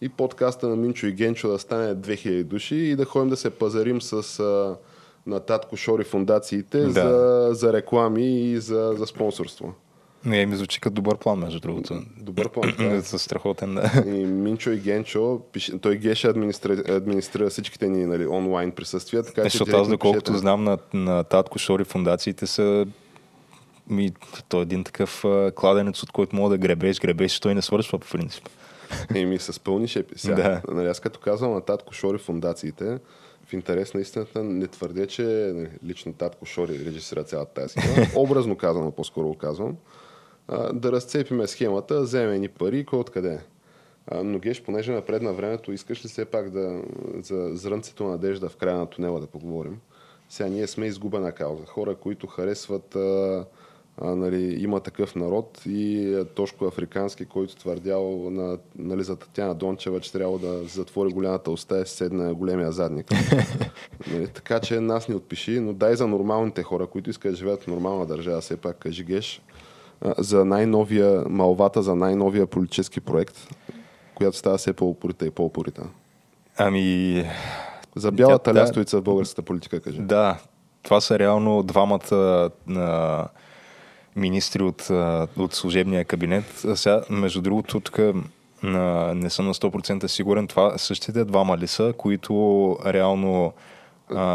[0.02, 3.50] и подкаста на Минчо и Генчо да стане 2000 души и да ходим да се
[3.50, 4.40] пазарим с...
[4.40, 4.76] А,
[5.30, 6.90] на Татко Шори фундациите да.
[6.90, 9.74] за, за реклами и за, за спонсорство.
[10.26, 12.02] Не, ми звучи като добър план, между другото.
[12.18, 13.04] Добър план, да.
[13.04, 14.04] Страхотен, да.
[14.06, 19.24] И Минчо и Генчо, пише, той Геше администра, администрира всичките ни нали, онлайн присъствия.
[19.24, 20.40] Така, е, защото аз, доколкото пишете...
[20.40, 22.86] знам, на, на Татко Шори фундациите са
[23.90, 24.12] ми,
[24.50, 28.00] той е един такъв а, кладенец, от който мога да гребеш, гребеш, той не свършва
[28.00, 28.50] по принцип.
[29.16, 30.20] Еми, с пълни шепи.
[30.20, 30.74] Сега, да.
[30.74, 33.00] нали, аз като казвам на Татко Шори фундациите,
[33.46, 35.24] в интерес на истината не твърдя, че
[35.56, 37.76] нали, лично татко Шори режисира цялата тази.
[38.16, 39.78] Образно казано, по-скоро го казвам.
[40.52, 43.40] А, да разцепиме схемата, вземе ни пари, кой откъде.
[44.08, 46.82] А, но Геш, понеже напред на времето, искаш ли все пак да,
[47.22, 49.80] за зрънцето на надежда в края на тунела да поговорим?
[50.30, 51.66] Сега ние сме изгубена кауза.
[51.66, 53.46] Хора, които харесват а,
[54.02, 59.56] а, нали, има такъв народ и е Тошко Африкански, който твърдял на, нали, за Татьяна
[59.56, 63.12] Дончева, че трябва да затвори голямата уста и седна големия задник.
[64.12, 67.64] нали, така че нас ни отпиши, но дай за нормалните хора, които искат да живеят
[67.64, 69.42] в нормална държава, все пак кажи Геш,
[70.18, 73.48] за най-новия, малвата за най-новия политически проект,
[74.16, 75.84] която става все по-упорита и по-упорита.
[76.58, 77.26] Ами...
[77.96, 80.02] За бялата Тя, лястовица в българската политика, кажи.
[80.02, 80.38] Да,
[80.84, 83.28] това са реално двамата на
[84.16, 84.90] министри от,
[85.38, 86.64] от служебния кабинет.
[86.68, 88.00] А сега, между другото, тук
[89.14, 93.54] не съм на 100% сигурен, това същите двама ли са, които реално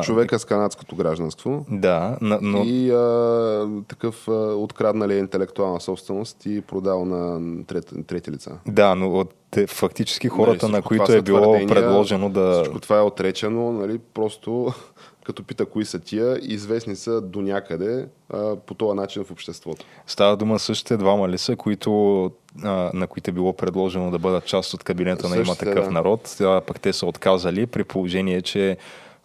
[0.03, 1.67] Човека с канадското гражданство.
[1.71, 2.63] Да, но...
[2.65, 8.59] И а, такъв а, откраднали интелектуална собственост и продал на трети, трети лица.
[8.67, 9.35] Да, но от
[9.69, 12.61] фактически хората, нали, на които е било предложено да...
[12.63, 14.73] Всичко това е отречено, нали, просто
[15.25, 19.85] като пита кои са тия, известни са до някъде а, по този начин в обществото.
[20.07, 22.25] Става дума същите двама ли са, които,
[22.65, 25.91] а, на които е било предложено да бъдат част от кабинета на има такъв да.
[25.91, 28.77] народ, а пък те са отказали при положение, че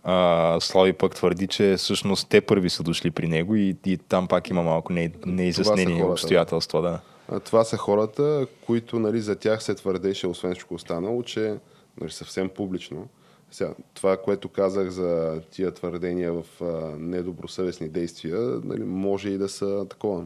[0.03, 4.27] а, Слави пък твърди, че всъщност те първи са дошли при него и, и там
[4.27, 6.81] пак има малко не, неизяснени обстоятелства.
[6.81, 6.99] Да.
[7.31, 11.55] А, това са хората, които нали, за тях се твърдеше, освен всичко останало, че
[12.01, 13.07] нали, съвсем публично,
[13.51, 16.65] сега, това, което казах за тия твърдения в а,
[16.99, 20.25] недобросъвестни действия, нали, може и да са такова.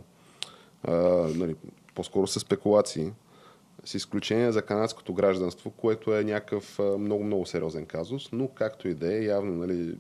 [0.84, 0.94] А,
[1.36, 1.56] нали,
[1.96, 3.12] по-скоро са спекулации.
[3.86, 9.14] С изключение за канадското гражданство, което е някакъв много-много сериозен казус, но както и да
[9.14, 9.96] е, явно нали,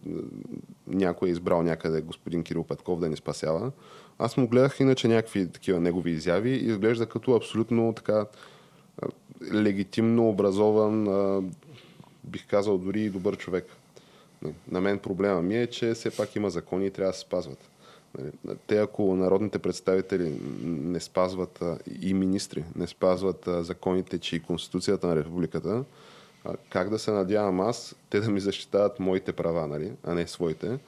[0.87, 3.71] някой е избрал някъде господин Кирил Петков да ни спасява.
[4.19, 8.25] Аз му гледах иначе някакви такива негови изяви и изглежда като абсолютно така
[9.53, 11.07] легитимно образован,
[12.23, 13.65] бих казал дори и добър човек.
[14.71, 17.69] На мен проблема ми е, че все пак има закони и трябва да се спазват.
[18.17, 21.63] Нали, те, ако народните представители не спазват
[22.01, 25.83] и министри не спазват законите, че и Конституцията на републиката,
[26.69, 30.79] как да се надявам аз те да ми защитават моите права, нали, а не своите?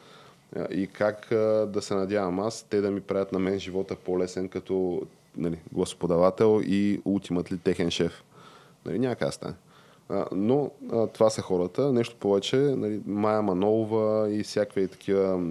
[0.72, 1.28] И как
[1.68, 5.02] да се надявам аз те да ми правят на мен живота по-лесен като
[5.38, 8.24] нали, гласоподавател и ултимат ли техен шеф?
[8.86, 9.54] Нали, няма как стане.
[10.32, 10.72] Но
[11.14, 11.94] това са хората.
[11.94, 15.42] Нещо повече, нали, Майя Манолова и всякакви такива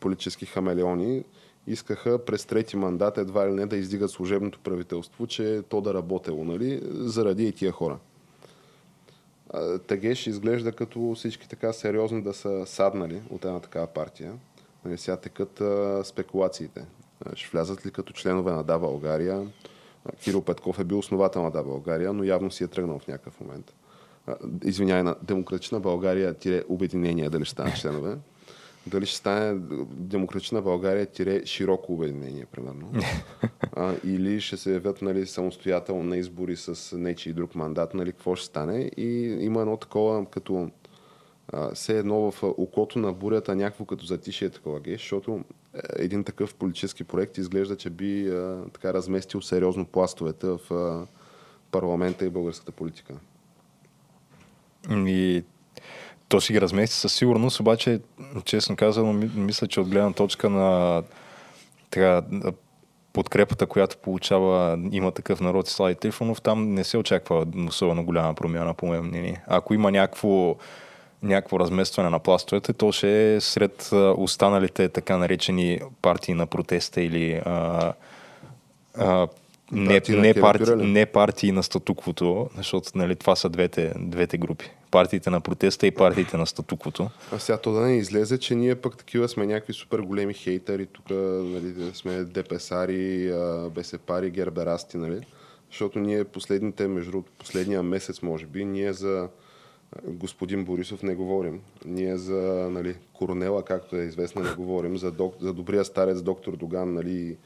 [0.00, 1.24] политически хамелеони
[1.66, 6.44] искаха през трети мандат едва ли не да издигат служебното правителство, че то да работело,
[6.44, 7.98] нали, заради и тия хора.
[9.86, 14.32] Тагеш изглежда като всички така сериозно да са саднали от една такава партия.
[14.84, 16.86] Нали, сега текат а, спекулациите.
[17.34, 19.46] Ще влязат ли като членове на Да България?
[20.20, 23.40] Кирил Петков е бил основател на Да България, но явно си е тръгнал в някакъв
[23.40, 23.72] момент.
[24.64, 28.16] Извинявай, на Демократична България тире обединение, дали ще станат членове.
[28.86, 29.60] Дали ще стане
[29.90, 32.92] Демократична България тире широко обединение, примерно.
[33.76, 38.36] а, или ще се явят нали, самостоятелно на избори с нечи друг мандат, нали, какво
[38.36, 38.90] ще стане.
[38.96, 40.70] И има едно такова, като
[41.74, 45.44] все едно в окото на бурята, някакво като затишие такова геш, защото
[45.74, 51.06] е, един такъв политически проект изглежда, че би а, така разместил сериозно пластовете в а,
[51.70, 53.14] парламента и българската политика.
[54.90, 55.44] И
[56.28, 58.00] то ще ги размести със сигурност, обаче,
[58.44, 61.02] честно казано, ми- мисля, че от гледна точка на
[61.90, 62.22] така,
[63.12, 68.34] подкрепата, която получава има такъв народ и Слави Трифонов, там не се очаква особено голяма
[68.34, 69.42] промяна, по мое мнение.
[69.46, 70.56] Ако има някакво,
[71.22, 77.42] някакво разместване на пластовете, то ще е сред останалите така наречени партии на протеста или
[77.44, 77.92] а,
[78.98, 79.28] а,
[79.72, 80.84] не, не, Пюреле.
[80.84, 84.70] не партии на статуквото, защото нали, това са двете, двете групи.
[84.90, 87.10] Партиите на протеста и партиите на статуквото.
[87.32, 90.86] А сега то да не излезе, че ние пък такива сме някакви супер големи хейтери,
[90.86, 93.32] тук нали, сме депесари,
[93.74, 95.26] бесепари, герберасти, нали?
[95.70, 99.28] Защото ние последните, между другото, последния месец, може би, ние за
[100.06, 101.60] господин Борисов не говорим.
[101.84, 104.96] Ние за нали, Коронела, както е известно, не говорим.
[104.96, 107.36] За, док, за добрия старец доктор Доган, нали,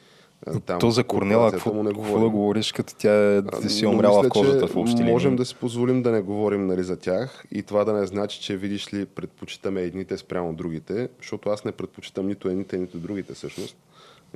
[0.66, 4.22] там, То за Корнела, какво, не какво да говориш, като тя ти си но умряла
[4.22, 5.38] мисля, в кожата в общи Можем линии.
[5.38, 8.56] да си позволим да не говорим нали, за тях и това да не значи, че
[8.56, 13.76] видиш ли предпочитаме едните спрямо другите, защото аз не предпочитам нито едните, нито другите всъщност.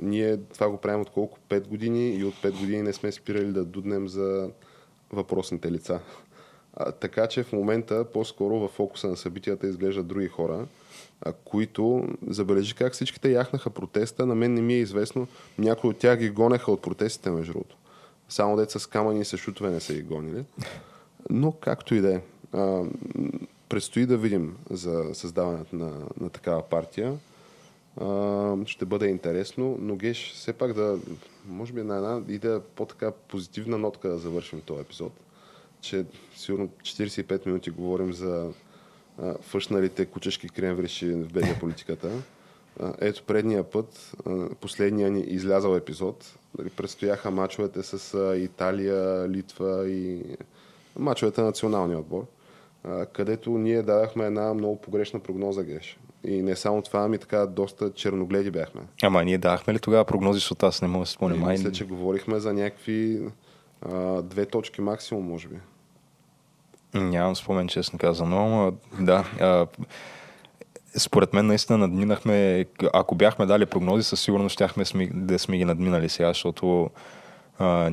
[0.01, 1.37] Ние това го правим от колко?
[1.49, 4.49] 5 години и от 5 години не сме спирали да дуднем за
[5.13, 5.99] въпросните лица.
[6.73, 10.65] А, така че в момента по-скоро в фокуса на събитията изглеждат други хора,
[11.45, 14.25] които забележи как всичките яхнаха протеста.
[14.25, 15.27] На мен не ми е известно.
[15.59, 17.77] Някои от тях ги гонеха от протестите, между другото.
[18.29, 20.43] Само деца с камъни и с шутове не са ги гонили.
[21.29, 22.21] Но както и да е.
[23.69, 27.17] Предстои да видим за създаването на, на такава партия.
[27.97, 30.99] А, ще бъде интересно, но Геш, все пак да,
[31.47, 35.13] може би на една идея по-така позитивна нотка да завършим този епизод,
[35.81, 36.05] че
[36.35, 38.51] сигурно 45 минути говорим за
[39.41, 42.09] фъшналите кучешки кремвриши в бедия политиката.
[42.99, 44.11] Ето предния път,
[44.61, 50.23] последния ни излязал епизод, нали, предстояха мачовете с Италия, Литва и
[50.99, 52.25] мачовете на националния отбор,
[53.13, 55.99] където ние давахме една много погрешна прогноза, Геш.
[56.23, 58.81] И не само това, ами така доста черногледи бяхме.
[59.03, 61.35] Ама ние дахме ли тогава прогнози, защото аз не мога да се спомня.
[61.35, 61.51] И Май...
[61.51, 63.21] Мисля, че говорихме за някакви
[63.81, 65.55] а, две точки максимум, може би.
[66.93, 68.37] Нямам спомен, честно казано.
[68.37, 69.25] Ама, да.
[69.39, 69.67] А,
[70.97, 75.65] според мен наистина надминахме, ако бяхме дали прогнози, със сигурност щяхме сме, да сме ги
[75.65, 76.89] надминали сега, защото
[77.59, 77.91] а,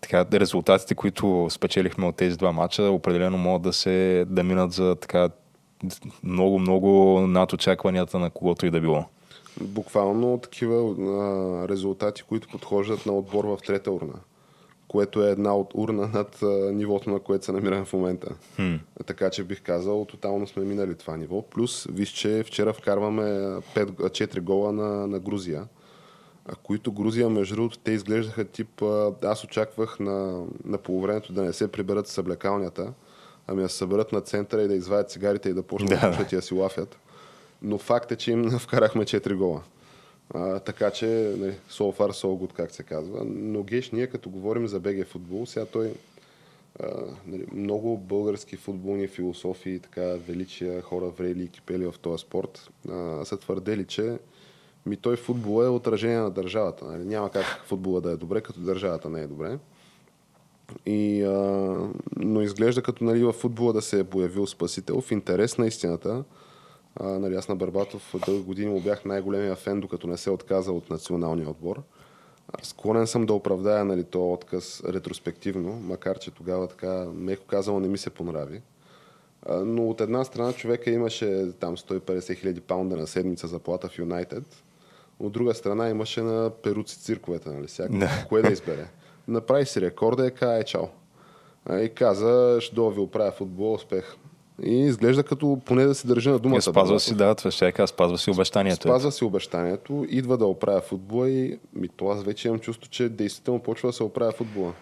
[0.00, 4.94] така, резултатите, които спечелихме от тези два мача, определено могат да се да минат за
[4.94, 5.28] така
[6.22, 9.04] много, много над очакванията на когото и да било.
[9.60, 14.14] Буквално такива а, резултати, които подхождат на отбор в трета урна,
[14.88, 16.38] което е една от урна над
[16.74, 18.28] нивото, на което се намираме в момента.
[18.56, 18.74] Хм.
[19.06, 21.42] Така че бих казал, тотално сме минали това ниво.
[21.42, 25.64] Плюс, виж, че вчера вкарваме 5, 4 гола на, на Грузия,
[26.46, 28.82] а, които Грузия, между другото, те изглеждаха тип...
[28.82, 32.92] а, Аз очаквах на, на полувремето да не се приберат с съблекалнята,
[33.46, 36.24] ами да се съберат на центъра и да извадят цигарите и да почнат да, Да.
[36.24, 36.98] да, да си лафят.
[37.62, 39.62] Но факт е, че им вкарахме 4 гола.
[40.34, 41.06] А, така че,
[41.38, 43.24] нали, so far, so good, как се казва.
[43.24, 45.92] Но Геш, ние като говорим за БГ футбол, сега той
[46.80, 46.88] а,
[47.26, 53.24] нали, много български футболни философии, така величия хора врели и кипели в този спорт а,
[53.24, 54.18] са твърдели, че
[54.86, 56.84] ми той футбол е отражение на държавата.
[56.84, 57.04] Нали?
[57.04, 59.58] Няма как футбола да е добре, като държавата не е добре.
[60.86, 61.32] И, а,
[62.16, 65.00] но изглежда като нали, в футбола да се е появил спасител.
[65.00, 66.24] В интерес на истината,
[67.00, 70.72] а, нали, аз на Барбатов дълги години му бях най-големия фен, докато не се отказа
[70.72, 71.82] от националния отбор.
[72.62, 77.88] Склонен съм да оправдая нали, този отказ ретроспективно, макар че тогава така, меко казано, не
[77.88, 78.62] ми се понрави.
[79.50, 84.44] Но от една страна човека имаше там 150 хиляди паунда на седмица заплата в Юнайтед,
[85.18, 87.66] от друга страна имаше на перуци цирковете, нали?
[87.66, 88.24] Всяко, Да.
[88.28, 88.88] кое да избере.
[89.28, 90.84] Направи си рекорда и кае чао.
[91.66, 94.16] А, И каза, ще ви оправя футбол, успех.
[94.62, 96.58] И изглежда като поне да се държи на думата.
[96.58, 98.82] И спазва си, да, това ще кажа, спазва си обещанието.
[98.82, 103.08] Спазва си обещанието, идва да оправя футбола и ми, то аз вече имам чувство, че
[103.08, 104.72] действително почва да се оправя футбола.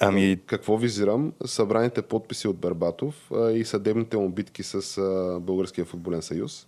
[0.00, 1.32] Ами, Какво визирам?
[1.44, 6.66] Събраните подписи от Бербатов а, и съдебните му битки с а, Българския футболен съюз.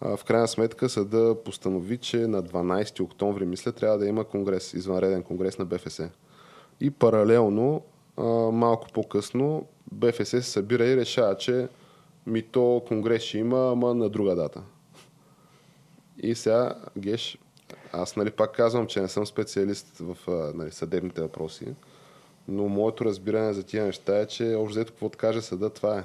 [0.00, 4.74] А, в крайна сметка съда постанови, че на 12 октомври, мисля, трябва да има конгрес,
[4.74, 6.00] извънреден конгрес на БФС.
[6.80, 7.82] И паралелно,
[8.16, 11.68] а, малко по-късно, БФС се събира и решава, че
[12.26, 14.62] ми то конгрес ще има, ама на друга дата.
[16.18, 17.38] И сега, Геш,
[17.92, 20.16] аз нали пак казвам, че не съм специалист в
[20.54, 21.66] нали, съдебните въпроси,
[22.48, 26.04] но моето разбиране за тия неща е, че общо взето какво каже съда, това е.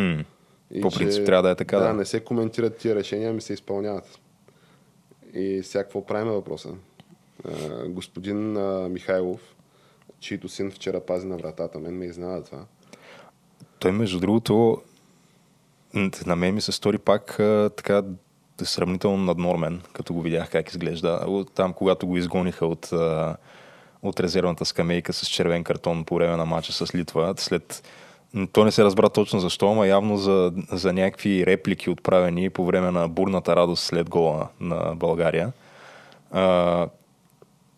[0.00, 0.24] м-
[0.70, 1.92] И По принцип трябва да е така, Да, да.
[1.94, 4.18] не се коментират тия решения, ами се изпълняват.
[5.34, 6.68] И сега какво правим въпроса?
[7.48, 7.50] А,
[7.88, 9.53] господин а, Михайлов,
[10.24, 12.58] чийто син вчера пази на вратата, мен ме изненада това.
[13.78, 14.82] той между другото
[16.26, 17.34] на мен ми се стори пак
[17.76, 18.02] така
[18.62, 21.44] сравнително наднормен, като го видях как изглежда.
[21.54, 22.90] Там, когато го изгониха от,
[24.02, 27.82] от резервната скамейка с червен картон по време на матча с Литва, след
[28.52, 32.90] то не се разбра точно защо, ама явно за, за някакви реплики отправени по време
[32.90, 35.52] на бурната радост след гола на България.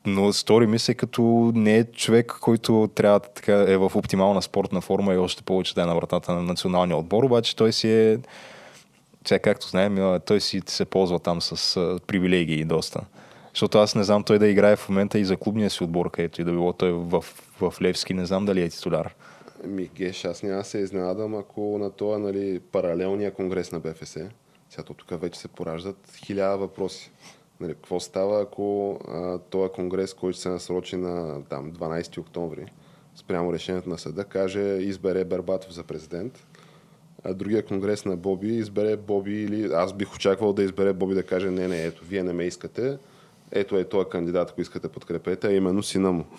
[0.07, 4.43] Но стори ми се като не е човек, който трябва да така е в оптимална
[4.43, 7.91] спортна форма и още повече да е на вратата на националния отбор, обаче той си
[7.93, 8.19] е
[9.29, 13.01] сега както знаем, той си се ползва там с привилегии доста.
[13.55, 16.41] Защото аз не знам той да играе в момента и за клубния си отбор, където
[16.41, 17.25] и да било той в,
[17.61, 19.15] в Левски, не знам дали е титуляр.
[19.65, 24.13] Ми, Геш, аз няма се изненадам, ако на това нали, паралелния конгрес на БФС,
[24.71, 27.11] сега тук вече се пораждат хиляда въпроси.
[27.61, 32.73] Нали, какво става, ако а, този конгрес, който се насрочи на там, 12 октомври,
[33.15, 36.47] спрямо решението на съда, каже избере Бербатов за президент,
[37.25, 41.23] а другия конгрес на Боби избере Боби или аз бих очаквал да избере Боби да
[41.23, 42.99] каже не, не, ето, вие не ме искате,
[43.53, 46.25] ето е този кандидат, ако искате подкрепете, а именно сина му.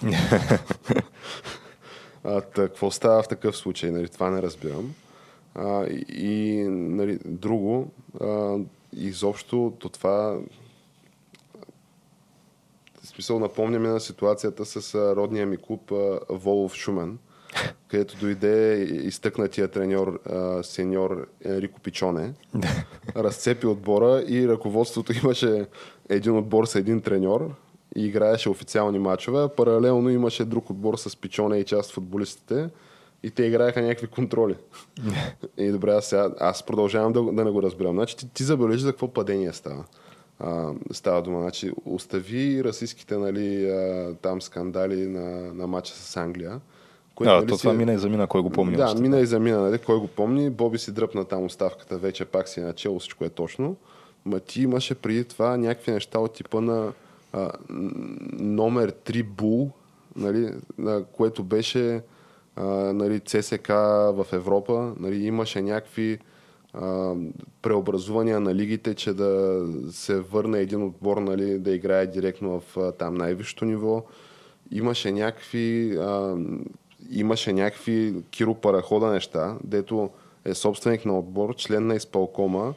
[2.23, 3.91] А, та, какво става в такъв случай?
[3.91, 4.93] Нали, това не разбирам.
[5.55, 7.91] А, и, нали, друго,
[8.21, 8.57] а,
[8.93, 10.37] изобщо то това
[13.17, 15.91] смисъл напомня ми на ситуацията с родния ми клуб
[16.29, 17.17] Волов Шумен,
[17.87, 22.33] където дойде изтъкнатия треньор, а, сеньор Енрико Пичоне,
[23.15, 25.65] разцепи отбора и ръководството имаше
[26.09, 27.53] един отбор с един треньор
[27.95, 32.69] и играеше официални матчове, паралелно имаше друг отбор с Пичоне и част от футболистите
[33.23, 34.55] и те играеха някакви контроли.
[35.57, 37.95] и добре, аз, сега, аз продължавам да, да не го разбирам.
[37.95, 39.83] Значи ти, ти забележи за какво падение става.
[40.39, 41.41] А, става дума.
[41.41, 46.61] Значи, остави расистските нали, а, там скандали на, на матча с Англия.
[47.21, 48.75] Да, нали, то си това е- мина и замина, кой го помни.
[48.75, 49.01] да, още.
[49.01, 49.77] мина и замина, нали?
[49.77, 50.49] Кой го помни?
[50.49, 53.75] Боби си дръпна там оставката, вече пак си е начало, всичко е точно.
[54.25, 56.93] Ма ти имаше преди това някакви неща от типа на
[57.33, 57.51] а,
[58.39, 59.69] номер 3 Бул,
[60.15, 60.53] нали?
[60.77, 62.01] на което беше
[62.55, 62.63] а,
[62.93, 64.93] нали, ЦСК в Европа.
[64.99, 65.25] Нали?
[65.25, 66.19] Имаше някакви
[67.61, 69.61] преобразувания на лигите, че да
[69.91, 74.03] се върне един отбор нали, да играе директно в там най-висшето ниво.
[74.71, 76.35] Имаше някакви а,
[77.11, 80.09] имаше някакви Киро Парахода неща, дето
[80.45, 82.73] е собственик на отбор, член на изпълкома,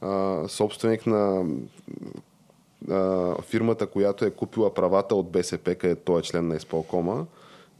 [0.00, 1.44] а, собственик на
[2.90, 7.24] а, фирмата, която е купила правата от БСП, където той е член на изпълкома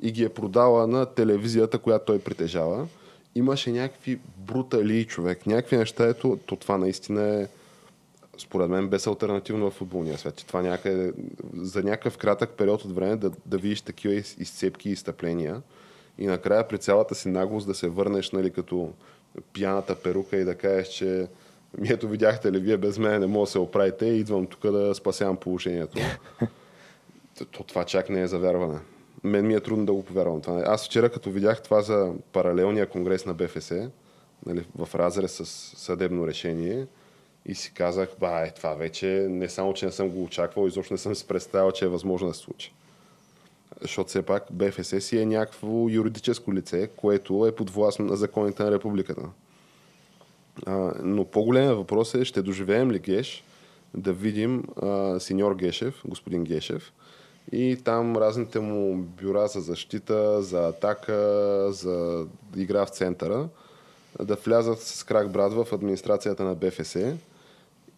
[0.02, 2.86] и ги е продала на телевизията, която той притежава.
[3.34, 7.46] Имаше някакви брутали човек, някакви неща, ето, то това наистина е
[8.38, 10.36] според мен без альтернативно в футболния свят.
[10.36, 11.12] Че това някъде,
[11.54, 15.62] за някакъв кратък период от време да, да видиш такива из- изцепки и изтъпления
[16.18, 18.92] и накрая при цялата си наглост да се върнеш нали, като
[19.52, 21.26] пияната перука и да кажеш, че
[21.78, 24.94] ми ето видяхте ли, вие без мен не мога да се оправите, идвам тук да
[24.94, 25.98] спасявам положението.
[27.38, 28.78] То, то това чак не е за вярване.
[29.24, 30.40] Мен ми е трудно да го повярвам.
[30.40, 30.62] Това.
[30.66, 33.72] Аз вчера, като видях това за паралелния конгрес на БФС,
[34.46, 35.46] нали, в разрез с
[35.76, 36.86] съдебно решение,
[37.46, 40.94] и си казах, ба, е, това вече не само, че не съм го очаквал, изобщо
[40.94, 42.72] не съм си представил, че е възможно да се случи.
[43.80, 48.70] Защото все пак БФС си е някакво юридическо лице, което е подвластно на законите на
[48.70, 49.22] републиката.
[50.66, 53.44] А, но по-големия въпрос е, ще доживеем ли Геш
[53.94, 56.92] да видим а, сеньор Гешев, господин Гешев,
[57.52, 62.26] и там разните му бюра за защита, за атака, за
[62.56, 63.48] игра в центъра,
[64.22, 66.96] да влязат с крак брат в администрацията на БФС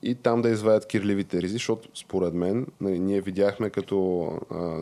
[0.03, 4.29] и там да извадят кирливите ризи, защото според мен, нали, ние видяхме като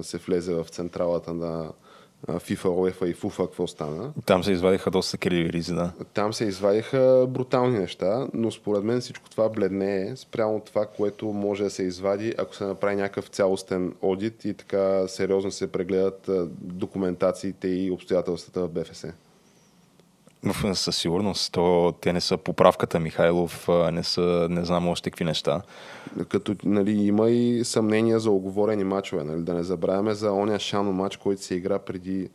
[0.02, 1.72] се влезе в централата на
[2.26, 4.12] FIFA, UEFA и FUFA, какво стана.
[4.26, 5.92] Там се извадиха доста кривиризи, да.
[6.14, 11.26] Там се извадиха брутални неща, но според мен всичко това бледне е спрямо това, което
[11.26, 16.30] може да се извади, ако се направи някакъв цялостен одит и така сериозно се прегледат
[16.60, 19.04] документациите и обстоятелствата в БФС.
[20.74, 21.52] Със сигурност.
[21.52, 25.62] То, те не са поправката Михайлов, не са не знам още какви неща.
[26.28, 29.24] Като нали, има и съмнения за оговорени мачове.
[29.24, 29.42] Нали?
[29.42, 32.28] Да не забравяме за оня Шано матч, който се игра преди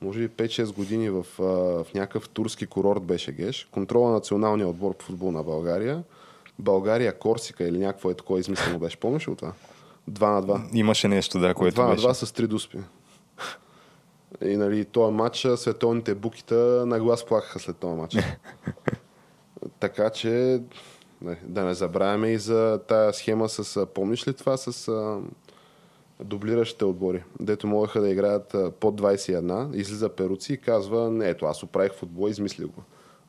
[0.00, 3.68] може би 5-6 години в, в някакъв турски курорт беше Геш.
[3.70, 6.02] Контрола на националния отбор по футбол на България.
[6.58, 8.96] България, Корсика или някакво е такова измислено беше.
[8.96, 9.52] Помниш ли това?
[10.10, 10.68] 2 на 2.
[10.72, 12.06] Имаше нещо, да, което 2 на беше.
[12.06, 12.78] 2 с три дуспи.
[14.44, 18.16] И нали, този матч, световните букита на глас плакаха след този матч.
[19.80, 20.60] така че,
[21.42, 25.20] да не забравяме и за тая схема с, помниш ли това с а,
[26.24, 31.62] дублиращите отбори, дето могаха да играят под 21, излиза Перуци и казва, не, ето аз
[31.62, 32.82] оправих футбол, измислих го.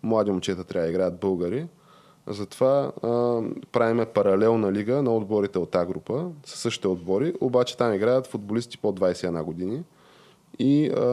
[0.04, 1.68] Млади момчета трябва да играят българи,
[2.28, 3.42] затова а,
[3.72, 8.78] правиме паралелна лига на отборите от тази група, със същите отбори, обаче там играят футболисти
[8.78, 9.84] под 21 години
[10.60, 11.04] и а,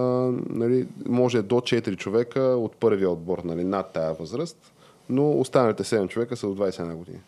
[0.50, 4.72] нали, може до 4 човека от първия отбор нали, над тая възраст,
[5.08, 7.20] но останалите 7 човека са до 21 години.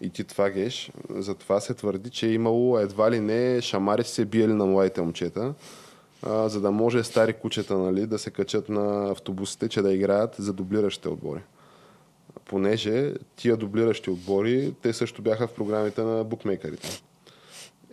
[0.00, 4.24] И ти това геш, затова се твърди, че е имало едва ли не шамари се
[4.24, 5.54] биели на младите момчета,
[6.22, 10.34] а, за да може стари кучета нали, да се качат на автобусите, че да играят
[10.38, 11.40] за дублиращите отбори.
[12.44, 17.02] Понеже тия дублиращи отбори, те също бяха в програмите на букмейкерите.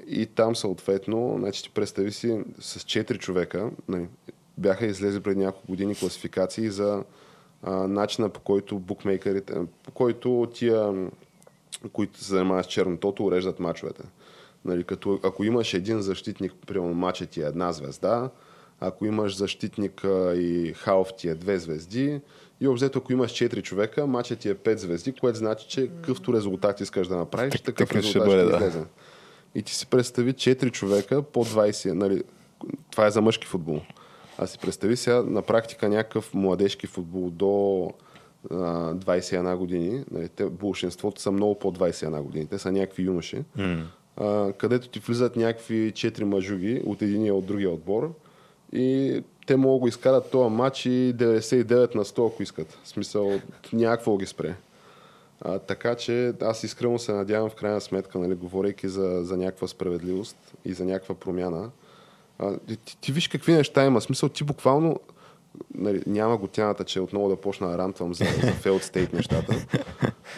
[0.07, 4.07] И там съответно, значи ти представи си с 4 човека, нали,
[4.57, 7.03] бяха излезли преди няколко години класификации за
[7.63, 11.09] а, начина по който букмейкерите, по който тия,
[11.93, 14.03] които се занимават с чернотото, уреждат мачовете.
[14.65, 18.29] Нали, като, ако имаш един защитник, примерно мачът ти е една звезда,
[18.79, 22.21] ако имаш защитник а, и халф ти е две звезди,
[22.61, 26.33] и обзето ако имаш 4 човека, мачът ти е 5 звезди, което значи, че какъвто
[26.33, 28.57] резултат искаш да направиш, Так- такъв такъв ще резултат бъде, ще да.
[28.57, 28.85] излезе.
[29.55, 32.23] И ти си представи 4 човека по 20, нали,
[32.91, 33.81] това е за мъжки футбол.
[34.37, 37.91] А си представи сега на практика някакъв младежки футбол до
[38.51, 38.55] а,
[38.93, 43.83] 21 години, нали, те, большинството са много по 21 години, те са някакви юноши, М.
[44.17, 48.13] а, където ти влизат някакви 4 мъжуги от единия от другия отбор
[48.73, 52.79] и те могат да изкарат този матч и 99 на 100, ако искат.
[52.83, 53.39] В смисъл,
[53.73, 54.55] някакво ги спре.
[55.41, 59.67] А, така че аз искрено се надявам в крайна сметка, нали, говорейки за, за някаква
[59.67, 61.71] справедливост и за някаква промяна.
[62.39, 64.01] А, ти, ти, виж какви неща има.
[64.01, 64.99] Смисъл, ти буквално
[65.75, 69.65] нали, няма го тяната, че отново да почна да рантвам за, за failed state нещата.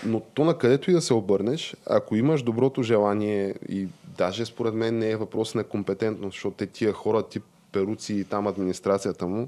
[0.05, 3.87] Но то на където и да се обърнеш, ако имаш доброто желание и
[4.17, 8.23] даже според мен не е въпрос на компетентност, защото те тия хора, тип перуци и
[8.23, 9.47] там администрацията му,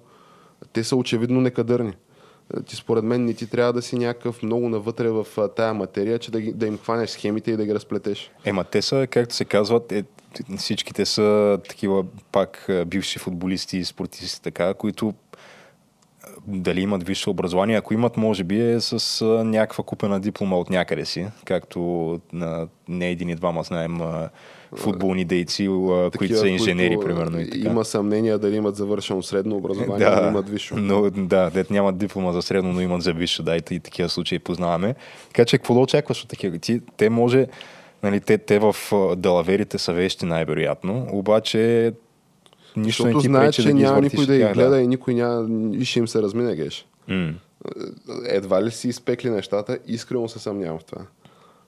[0.74, 1.94] те са очевидно некадърни.
[2.66, 6.32] Ти според мен не ти трябва да си някакъв много навътре в тая материя, че
[6.32, 8.32] да, да им хванеш схемите и да ги разплетеш.
[8.46, 10.04] Ема те са, както се казват, е,
[10.58, 15.14] всичките са такива пак а, бивши футболисти и спортисти, така, които
[16.48, 21.06] дали имат висше образование, ако имат, може би е с някаква купена диплома от някъде
[21.06, 24.02] си, както на не един и двама знаем
[24.76, 27.40] футболни дейци, а, които Такива, са инженери, които примерно.
[27.40, 27.70] И така.
[27.70, 30.74] Има съмнение дали имат завършено средно образование, да, или имат висше.
[30.78, 34.10] Но, да, дет нямат диплома за средно, но имат за висше, да, и, и такива
[34.10, 34.96] случаи познаваме.
[35.28, 36.58] Така че какво да очакваш от такива?
[36.58, 37.48] Ти, те може,
[38.04, 38.76] нали, те, те в
[39.18, 41.94] далаверите са вещи най-вероятно, обаче
[42.78, 45.76] нищо не Защото ти знаят, че да няма никой да ги гледа и никой няма,
[45.76, 46.88] и ще им се размине геш.
[47.08, 47.34] М.
[48.26, 51.02] едва ли си изпекли нещата, искрено се съмнявам в това.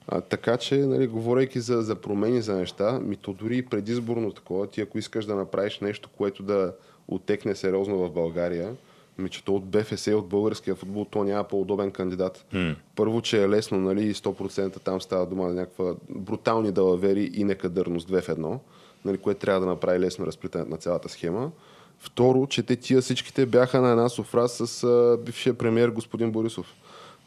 [0.07, 4.31] А, така че, нали, говорейки за, за промени за неща, ми то дори и предизборно
[4.31, 6.73] такова, ти ако искаш да направиш нещо, което да
[7.07, 8.75] отекне сериозно в България,
[9.17, 12.45] ми че то от БФС и от българския футбол, то няма по-удобен кандидат.
[12.53, 12.75] М.
[12.95, 17.43] Първо, че е лесно, нали, и 100% там става дума за някаква брутални далавери и
[17.43, 18.59] некадърност две в едно,
[19.05, 21.51] нали, което трябва да направи лесно разплитането на цялата схема.
[21.99, 26.73] Второ, че те тия всичките бяха на една софра с а, бившия премьер господин Борисов.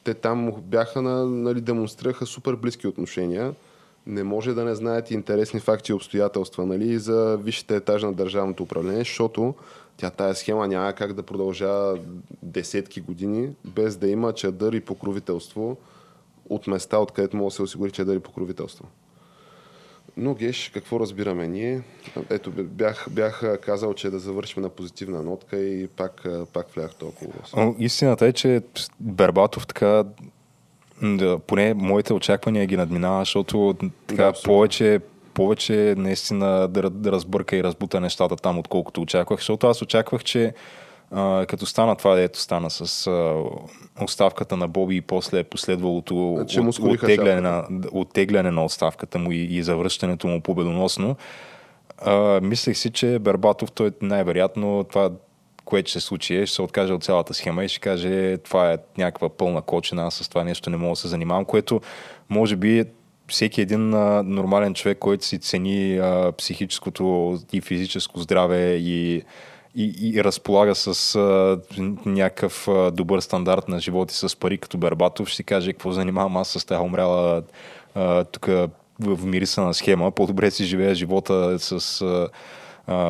[0.04, 3.54] Те там бяха на, нали, демонстрираха супер близки отношения.
[4.06, 8.62] Не може да не знаят интересни факти и обстоятелства нали, за висшите етажи на държавното
[8.62, 9.54] управление, защото
[9.96, 11.98] тя тая схема няма как да продължава
[12.42, 15.76] десетки години, без да има чадър и покровителство
[16.48, 18.84] от места, откъдето може да се осигури чадър и покровителство.
[20.16, 21.82] Но, Геш, какво разбираме ние?
[22.30, 27.32] Ето, бях, бях казал, че да завършим на позитивна нотка и пак, пак влях толкова.
[27.56, 28.62] О, Истината е, че
[29.00, 30.04] Бербатов така
[31.02, 33.74] да, поне моите очаквания ги надминава, защото
[34.06, 34.54] така Да, абсолютно.
[34.54, 35.00] повече
[35.34, 40.54] повече наистина да, да разбърка и разбута нещата там, отколкото очаквах, защото аз очаквах, че
[41.12, 43.34] а, като стана това, дето стана с а,
[44.04, 49.36] оставката на Боби и после последвалото Значи от, оттегляне, на, оттегляне на оставката му и,
[49.36, 51.16] и завръщането му победоносно,
[51.98, 55.10] а, мислех си, че Бербатов, той най-вероятно това,
[55.64, 58.72] което ще се случи, е, ще се откаже от цялата схема и ще каже, това
[58.72, 61.80] е някаква пълна кочина, аз с това нещо не мога да се занимавам, което
[62.28, 62.84] може би
[63.28, 69.22] всеки един а, нормален човек, който си цени а, психическото и физическо здраве и,
[69.74, 71.60] и, и разполага с а,
[72.06, 75.92] някакъв а, добър стандарт на живот и с пари като Бербатов, ще си каже какво
[75.92, 77.42] занимавам аз с тази умряла
[78.32, 78.46] тук
[79.00, 80.10] в мирисана схема.
[80.10, 82.28] По-добре си живее живота с а,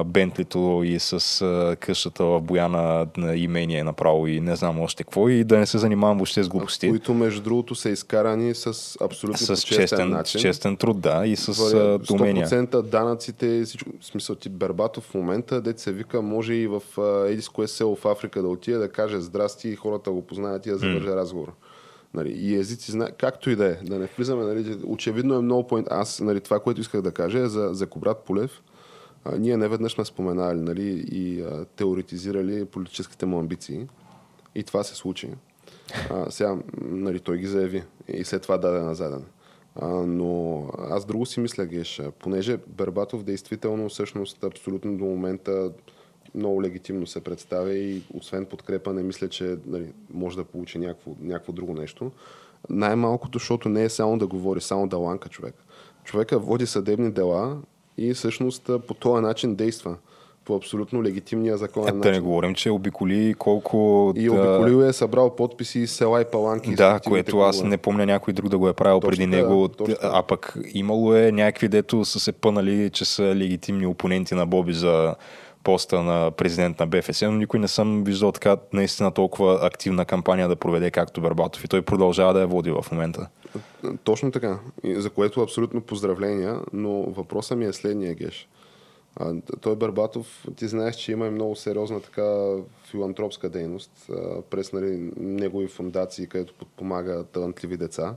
[0.05, 5.29] Бентлито и с а, къщата в Бояна на имение направо и не знам още какво
[5.29, 6.89] и да не се занимавам въобще с глупости.
[6.89, 10.41] Които, между другото, са изкарани с абсолютно С честен, честен, начин.
[10.41, 12.47] с честен труд, да, и с а, умения.
[12.47, 16.83] 100% данъците, всичко, в смисъл ти Бербатов в момента, дет се вика, може и в
[17.29, 20.71] Едис кое село в Африка да отиде да каже здрасти и хората го познаят и
[20.71, 21.17] да завърже mm.
[21.17, 21.53] разговор.
[22.15, 23.11] Нали, и езици зна...
[23.19, 26.61] както и да е, да не влизаме, нали, очевидно е много по Аз, нали, това,
[26.61, 28.63] което исках да кажа е за, за Кобрат Полев.
[29.25, 33.87] А, ние не веднъж сме споменали нали, и а, теоретизирали политическите му амбиции.
[34.55, 35.31] И това се случи.
[36.11, 39.25] А, сега, нали, той ги заяви и след това даде на заден.
[40.07, 45.73] Но аз друго си мисля, Геш, понеже Бербатов действително всъщност абсолютно до момента
[46.35, 51.11] много легитимно се представя и освен подкрепа не мисля, че нали, може да получи някакво,
[51.21, 52.13] някакво друго нещо.
[52.71, 55.55] Най-малкото, защото не е само да говори, само да ланка човек.
[56.05, 57.59] Човека води съдебни дела
[57.99, 59.97] и всъщност по този начин действа
[60.45, 64.13] по абсолютно легитимния законен Е, да не говорим, че обиколи колко...
[64.17, 66.75] И да, обиколил е събрал подписи из села и паланки.
[66.75, 69.69] Да, което аз не помня някой друг да го е правил Точно преди него.
[69.69, 69.97] точно.
[70.03, 74.73] А пък имало е някакви, дето са се пънали, че са легитимни опоненти на Боби
[74.73, 75.15] за
[75.65, 80.49] поста на президент на БФС, но никой не съм виждал така наистина толкова активна кампания
[80.49, 83.29] да проведе както Бербатов и той продължава да я води в момента.
[84.05, 84.59] Точно така.
[84.85, 88.49] За което абсолютно поздравления, но въпросът ми е следния, Геш.
[89.17, 92.57] А, той Барбатов, ти знаеш, че има и много сериозна така
[92.91, 98.17] филантропска дейност а, през нали, негови фундации, където подпомага талантливи деца.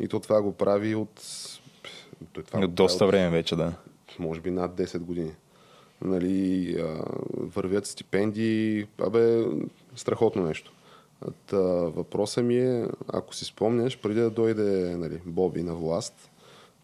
[0.00, 1.22] И то това го прави от...
[2.32, 3.72] Той това От доста прави време вече, да.
[4.18, 5.32] може би над 10 години.
[6.02, 6.76] Нали,
[7.36, 9.44] вървят стипендии, абе,
[9.96, 10.72] страхотно нещо.
[11.46, 16.30] Та, въпросът ми е, ако си спомняш, преди да дойде нали, Боби на власт,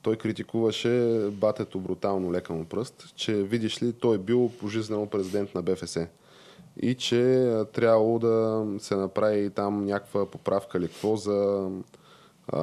[0.03, 5.55] той критикуваше батето брутално лека му пръст, че видиш ли, той е бил пожизнено президент
[5.55, 5.99] на БФС
[6.83, 11.71] и че трябвало да се направи там някаква поправка или какво за
[12.49, 12.63] а,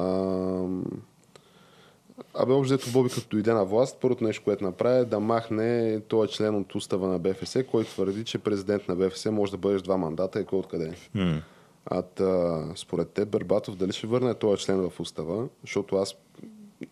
[2.34, 6.00] Абе, общо взето Боби като дойде на власт, първото нещо, което направи е да махне
[6.00, 9.82] този член от устава на БФС, който твърди, че президент на БФС може да бъдеш
[9.82, 10.92] два мандата и кой откъде.
[11.14, 11.42] М.
[11.86, 15.48] А та, според теб, Бербатов, дали ще върне този член в устава?
[15.62, 16.14] Защото аз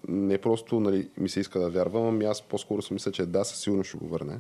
[0.09, 3.45] не просто нали, ми се иска да вярвам, ами аз по-скоро си мисля, че да,
[3.45, 4.39] със сигурност ще го върне.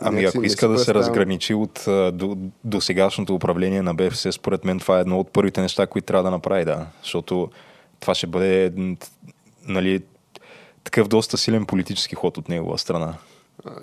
[0.00, 4.78] Ами ако иска да се разграничи от до, до сегашното управление на БФС, според мен
[4.78, 6.86] това е едно от първите неща, които трябва да направи, да.
[7.02, 7.50] Защото
[8.00, 8.72] това ще бъде
[9.68, 10.02] нали,
[10.84, 13.14] такъв доста силен политически ход от негова страна.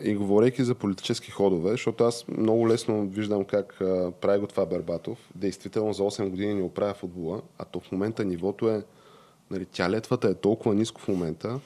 [0.04, 4.66] И говорейки за политически ходове, защото аз много лесно виждам как а, прави го това
[4.66, 5.18] Бербатов.
[5.36, 8.84] Действително за 8 години ни оправя футбола, а то в момента нивото е,
[9.52, 11.60] нали, тя летвата е толкова ниско в момента,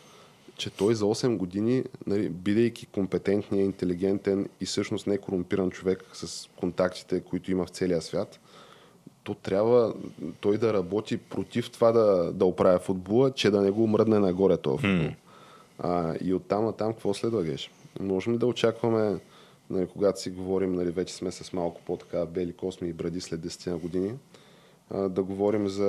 [0.55, 6.49] че той за 8 години, нали, бидейки компетентния, интелигентен и всъщност не корумпиран човек с
[6.59, 8.39] контактите, които има в целия свят,
[9.24, 9.93] то трябва
[10.39, 14.57] той да работи против това да, да оправя футбола, че да не го мръдне нагоре
[14.57, 15.11] този футбол.
[15.80, 17.72] А, и оттам на там какво следва, Геш?
[17.99, 19.19] Можем ли да очакваме,
[19.69, 23.39] нали, когато си говорим, нали, вече сме с малко по-така бели косми и бради след
[23.39, 24.13] 10 на години,
[24.89, 25.86] а, да говорим за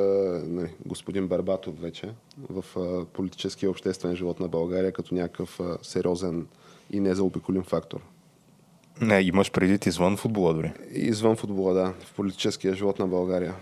[0.47, 2.11] нали, господин Барбатов вече
[2.51, 6.47] в а, политическия и обществен живот на България като някакъв а, сериозен
[6.91, 8.01] и незаобиколим фактор.
[9.01, 10.73] Не, имаш предвид извън футбола дори.
[10.93, 13.55] Извън футбола, да, в политическия живот на България.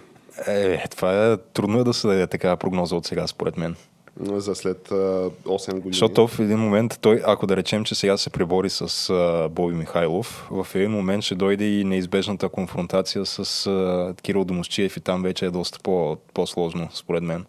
[0.47, 3.77] Е, това е трудно е да се даде такава прогноза от сега, според мен.
[4.21, 5.93] За след а, 8 години.
[5.93, 10.49] Защото в един момент той, ако да речем, че сега се пребори с Боби Михайлов,
[10.51, 15.51] в един момент ще дойде и неизбежната конфронтация с Кирил Домощиев и там вече е
[15.51, 17.45] доста по, по-сложно, според мен.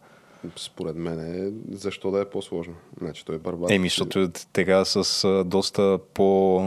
[0.55, 2.73] Според мен е, защо да е по-сложно?
[3.01, 3.71] Значи той е Барбатов.
[3.71, 6.59] Еми, защото е тега с доста по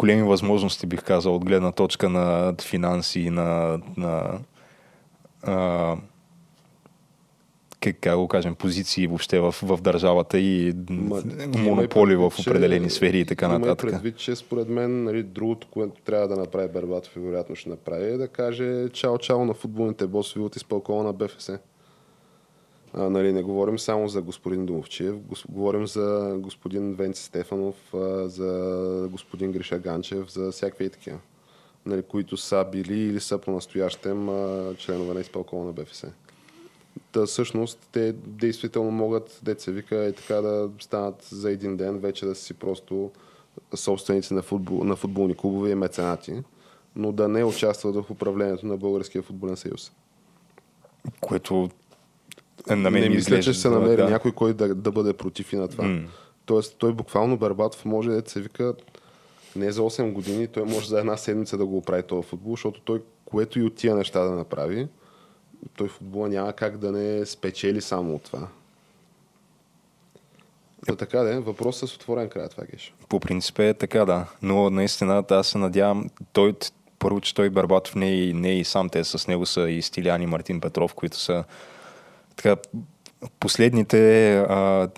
[0.00, 4.38] големи възможности, бих казал, от гледна точка на финанси и на, на
[5.42, 5.96] а,
[7.80, 11.22] как, как го кажем, позиции въобще в, в държавата и Ма,
[11.58, 13.90] монополи имай в предвид, определени че- сфери и така нататък.
[13.90, 18.04] предвид, че според мен нали, другото, което трябва да направи Бербатов и вероятно ще направи
[18.04, 21.50] е да каже чао-чао на футболните босови от изпълкола на БФС.
[22.94, 28.28] А, нали, не говорим само за господин Домовчиев, гос, говорим за господин Венци Стефанов, а,
[28.28, 31.18] за господин Гриша Ганчев, за всякакви и такива,
[31.86, 36.04] нали, които са били или са по-настоящем а, членове на изпълкола на БФС.
[37.12, 42.26] Та всъщност те действително могат, се вика, и така да станат за един ден, вече
[42.26, 43.10] да си просто
[43.74, 46.42] собственици на, футбол, на футболни клубове и меценати,
[46.96, 49.92] но да не участват в управлението на Българския футболен съюз.
[51.20, 51.79] Което е,
[52.68, 54.10] на мен не ми мисля, изглежда, че ще се намери да.
[54.10, 55.84] някой, който да, да бъде против и на това.
[55.84, 56.00] М.
[56.44, 58.74] Тоест, той буквално Барбатов може да се вика
[59.56, 62.80] не за 8 години, той може за една седмица да го оправи този футбол, защото
[62.80, 64.88] той, което и от тия неща да направи,
[65.76, 68.48] той футбола няма как да не спечели само от това.
[70.86, 72.94] Та така да е, въпрос с отворен край това геш.
[73.08, 74.26] По принцип е така, да.
[74.42, 76.54] Но наистина аз се надявам, той,
[76.98, 79.82] първо, че той Барбатов не е, не е и сам, те с него са и
[79.82, 81.44] Стилян и Мартин Петров, които са
[82.42, 82.56] така,
[83.40, 84.88] последните а,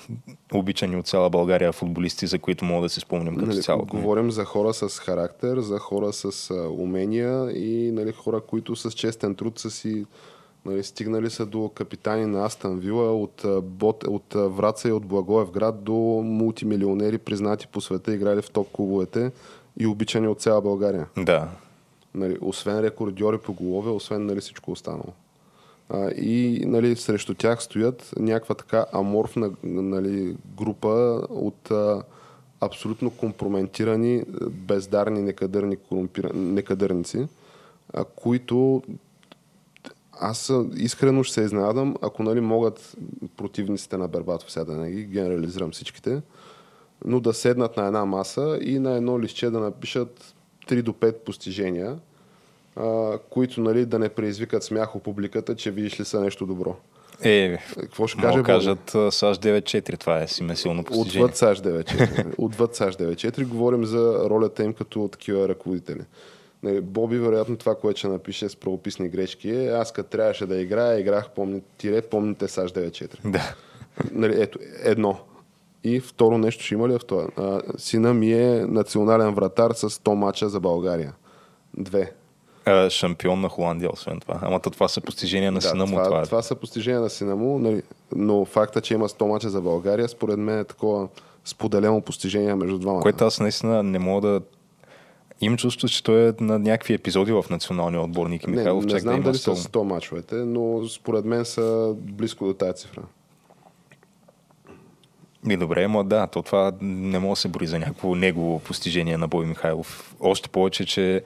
[0.55, 3.86] обичани от цяла България футболисти, за които мога да се спомням като Нали, цяло.
[3.86, 8.90] говорим за хора с характер, за хора с а, умения и нали, хора, които с
[8.90, 10.07] честен труд са си
[10.64, 15.84] нали, стигнали са до капитани на Астан Вила, от, бот, от Враца и от Благоевград
[15.84, 15.93] до
[16.24, 19.30] мултимилионери, признати по света, играли в топ клубовете
[19.80, 21.07] и обичани от цяла България.
[21.16, 21.49] Да.
[22.14, 25.12] Нали, освен рекордьори по голове, освен нали, всичко останало.
[26.16, 32.03] И нали, срещу тях стоят някаква така аморфна нали, група от а,
[32.61, 35.76] абсолютно компрометирани, бездарни, некадърни,
[36.35, 37.26] некадърници,
[37.95, 38.83] а, които
[40.20, 42.97] аз искрено ще се изненадам, ако нали, могат
[43.37, 46.22] противниците на Бербатов, сега да не ги генерализирам всичките,
[47.05, 50.35] но да седнат на една маса и на едно листче да напишат
[50.68, 51.99] 3 до 5 постижения,
[52.77, 56.77] а, които нали, да не предизвикат смях у публиката, че видиш ли са нещо добро.
[57.25, 61.25] Е, Какво ще каже кажат САЩ 9-4, това е си силно постижение.
[61.25, 62.35] Отвъд САЩ 9-4.
[62.39, 66.01] Отвъд САЩ 9-4 говорим за ролята им като такива ръководители.
[66.62, 70.61] Нали, Боби, вероятно, това, което ще напише с правописни грешки е аз като трябваше да
[70.61, 73.16] играя, играх, помни, тире, помните САЩ 9-4.
[73.31, 73.55] Да.
[74.12, 75.20] Нали, ето, едно.
[75.85, 77.27] И второ нещо ще има ли в това?
[77.37, 81.14] А, сина ми е национален вратар с 100 мача за България.
[81.79, 82.12] Две.
[82.65, 84.39] А, шампион на Холандия, освен това.
[84.43, 85.93] Ама то това са постижения на сина му.
[85.93, 86.43] това, Това, това, е.
[86.43, 87.83] са постижения на сина му, нали,
[88.17, 91.09] но факта, че има 100 мача за България, според мен е такова
[91.45, 93.01] споделено постижение между двамата.
[93.03, 94.41] Което аз наистина не мога да...
[95.41, 98.85] Имам чувство, че той е на някакви епизоди в националния отбор Ники не, Михайлов.
[98.85, 99.69] не чак знам да дали са 100.
[99.69, 103.03] 100 мачовете, но според мен са близко до тази цифра.
[105.45, 109.17] Ми добре, ама да, то това не може да се брои за някакво негово постижение
[109.17, 110.15] на Бой Михайлов.
[110.21, 111.23] Още повече, че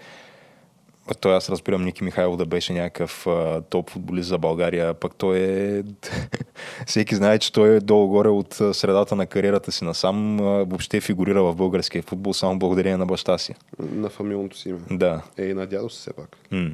[1.14, 5.38] той аз разбирам Ники Михайлов да беше някакъв а, топ футболист за България, пък той
[5.38, 5.82] е...
[6.86, 10.40] Всеки знае, че той е долу-горе от средата на кариерата си насам.
[10.40, 13.54] А, въобще фигурира в българския футбол само благодарение на баща си.
[13.78, 14.80] На фамилното си име.
[14.90, 15.22] Да.
[15.38, 16.36] Е, и на дядо си все пак.
[16.50, 16.70] М.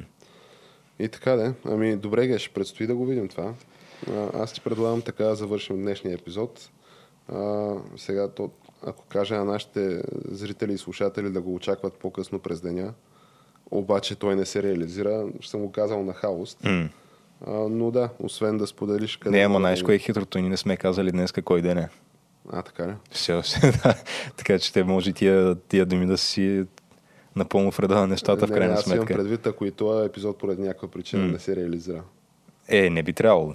[0.99, 1.53] И така да.
[1.65, 3.53] Ами, добре, Геш, предстои да го видим това.
[4.11, 6.69] А, аз ти предлагам така да завършим днешния епизод.
[7.27, 8.49] А, сега, то,
[8.85, 12.93] ако кажа на нашите зрители и слушатели да го очакват по-късно през деня,
[13.77, 16.63] обаче той не се реализира, ще съм го казал на хаост.
[16.63, 16.89] М.
[17.47, 19.37] А, но да, освен да споделиш къде...
[19.37, 20.39] Не, ама знаеш кое е хитрото?
[20.39, 21.89] Ние не сме казали днес кой ден е.
[22.51, 22.93] А, така ли?
[23.11, 23.95] Все още, да.
[24.37, 26.65] Така че те може тия, тия думи да си
[27.35, 29.13] напълно вреда на нещата в не, крайна аз имам сметка.
[29.13, 31.31] предвид, ако и този епизод поради някаква причина М.
[31.31, 32.03] не се реализира.
[32.67, 33.53] Е, не би трябвало.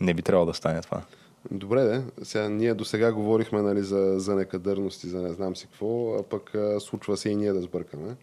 [0.00, 1.02] Не би трябвало да стане това.
[1.50, 2.02] Добре, де.
[2.22, 6.14] Сега ние до сега говорихме нали, за, за некадърност и за не знам си какво,
[6.14, 8.16] а пък а, случва се и ние да сбъркаме.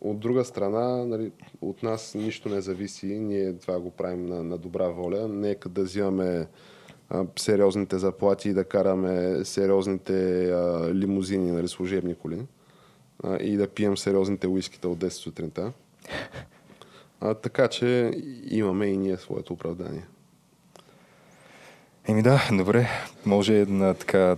[0.00, 4.58] От друга страна, нали, от нас нищо не зависи, ние това го правим на, на
[4.58, 5.28] добра воля.
[5.28, 6.46] Нека да взимаме
[7.10, 12.40] а, сериозните заплати и да караме сериозните а, лимузини, нали, служебни коли
[13.24, 15.72] а, и да пием сериозните уискита от 10 сутринта.
[17.20, 18.10] А, така че
[18.50, 20.06] имаме и ние своето оправдание.
[22.08, 22.88] Еми да, добре.
[23.26, 24.36] Може на така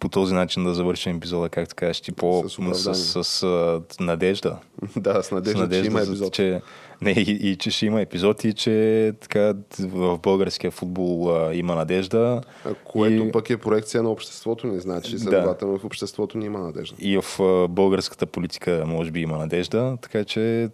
[0.00, 4.56] по този начин да завършим епизода, както кажеш ти, по, С с, с, а, надежда.
[4.96, 6.32] да, с надежда, с надежда, че има епизод.
[6.32, 6.60] Че,
[7.00, 11.74] не, и, и, че ще има епизод и че така в българския футбол а, има
[11.74, 12.40] надежда.
[12.64, 15.18] А, Което и, пък е проекция на обществото ни, значи Да.
[15.18, 16.96] следователно в обществото ни има надежда.
[16.98, 20.68] и в а, българската политика може би има надежда, така че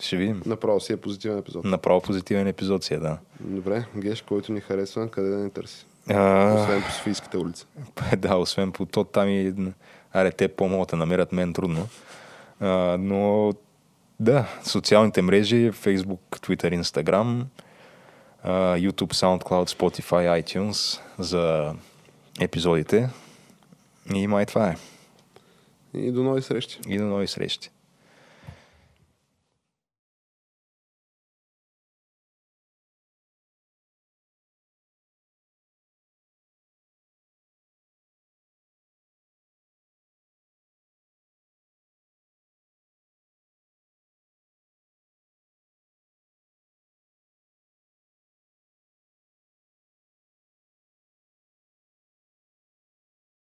[0.00, 0.42] Ще видим.
[0.46, 1.64] Направо си е позитивен епизод.
[1.64, 3.18] Направо позитивен епизод си е, да.
[3.40, 5.86] Добре, Геш, който ни харесва, къде да ни търси?
[6.10, 7.66] А, Освен по Софийските улици.
[8.16, 9.54] да, освен по то там и...
[10.12, 10.48] Аре, те
[10.90, 11.88] да намерят мен трудно.
[12.60, 13.52] А, но
[14.20, 17.44] да, социалните мрежи, Facebook, Twitter, Instagram,
[18.42, 21.74] а, YouTube, SoundCloud, Spotify, iTunes за
[22.40, 23.10] епизодите.
[24.14, 24.76] И май това е.
[25.94, 26.78] И до нови срещи.
[26.88, 27.70] И до нови срещи.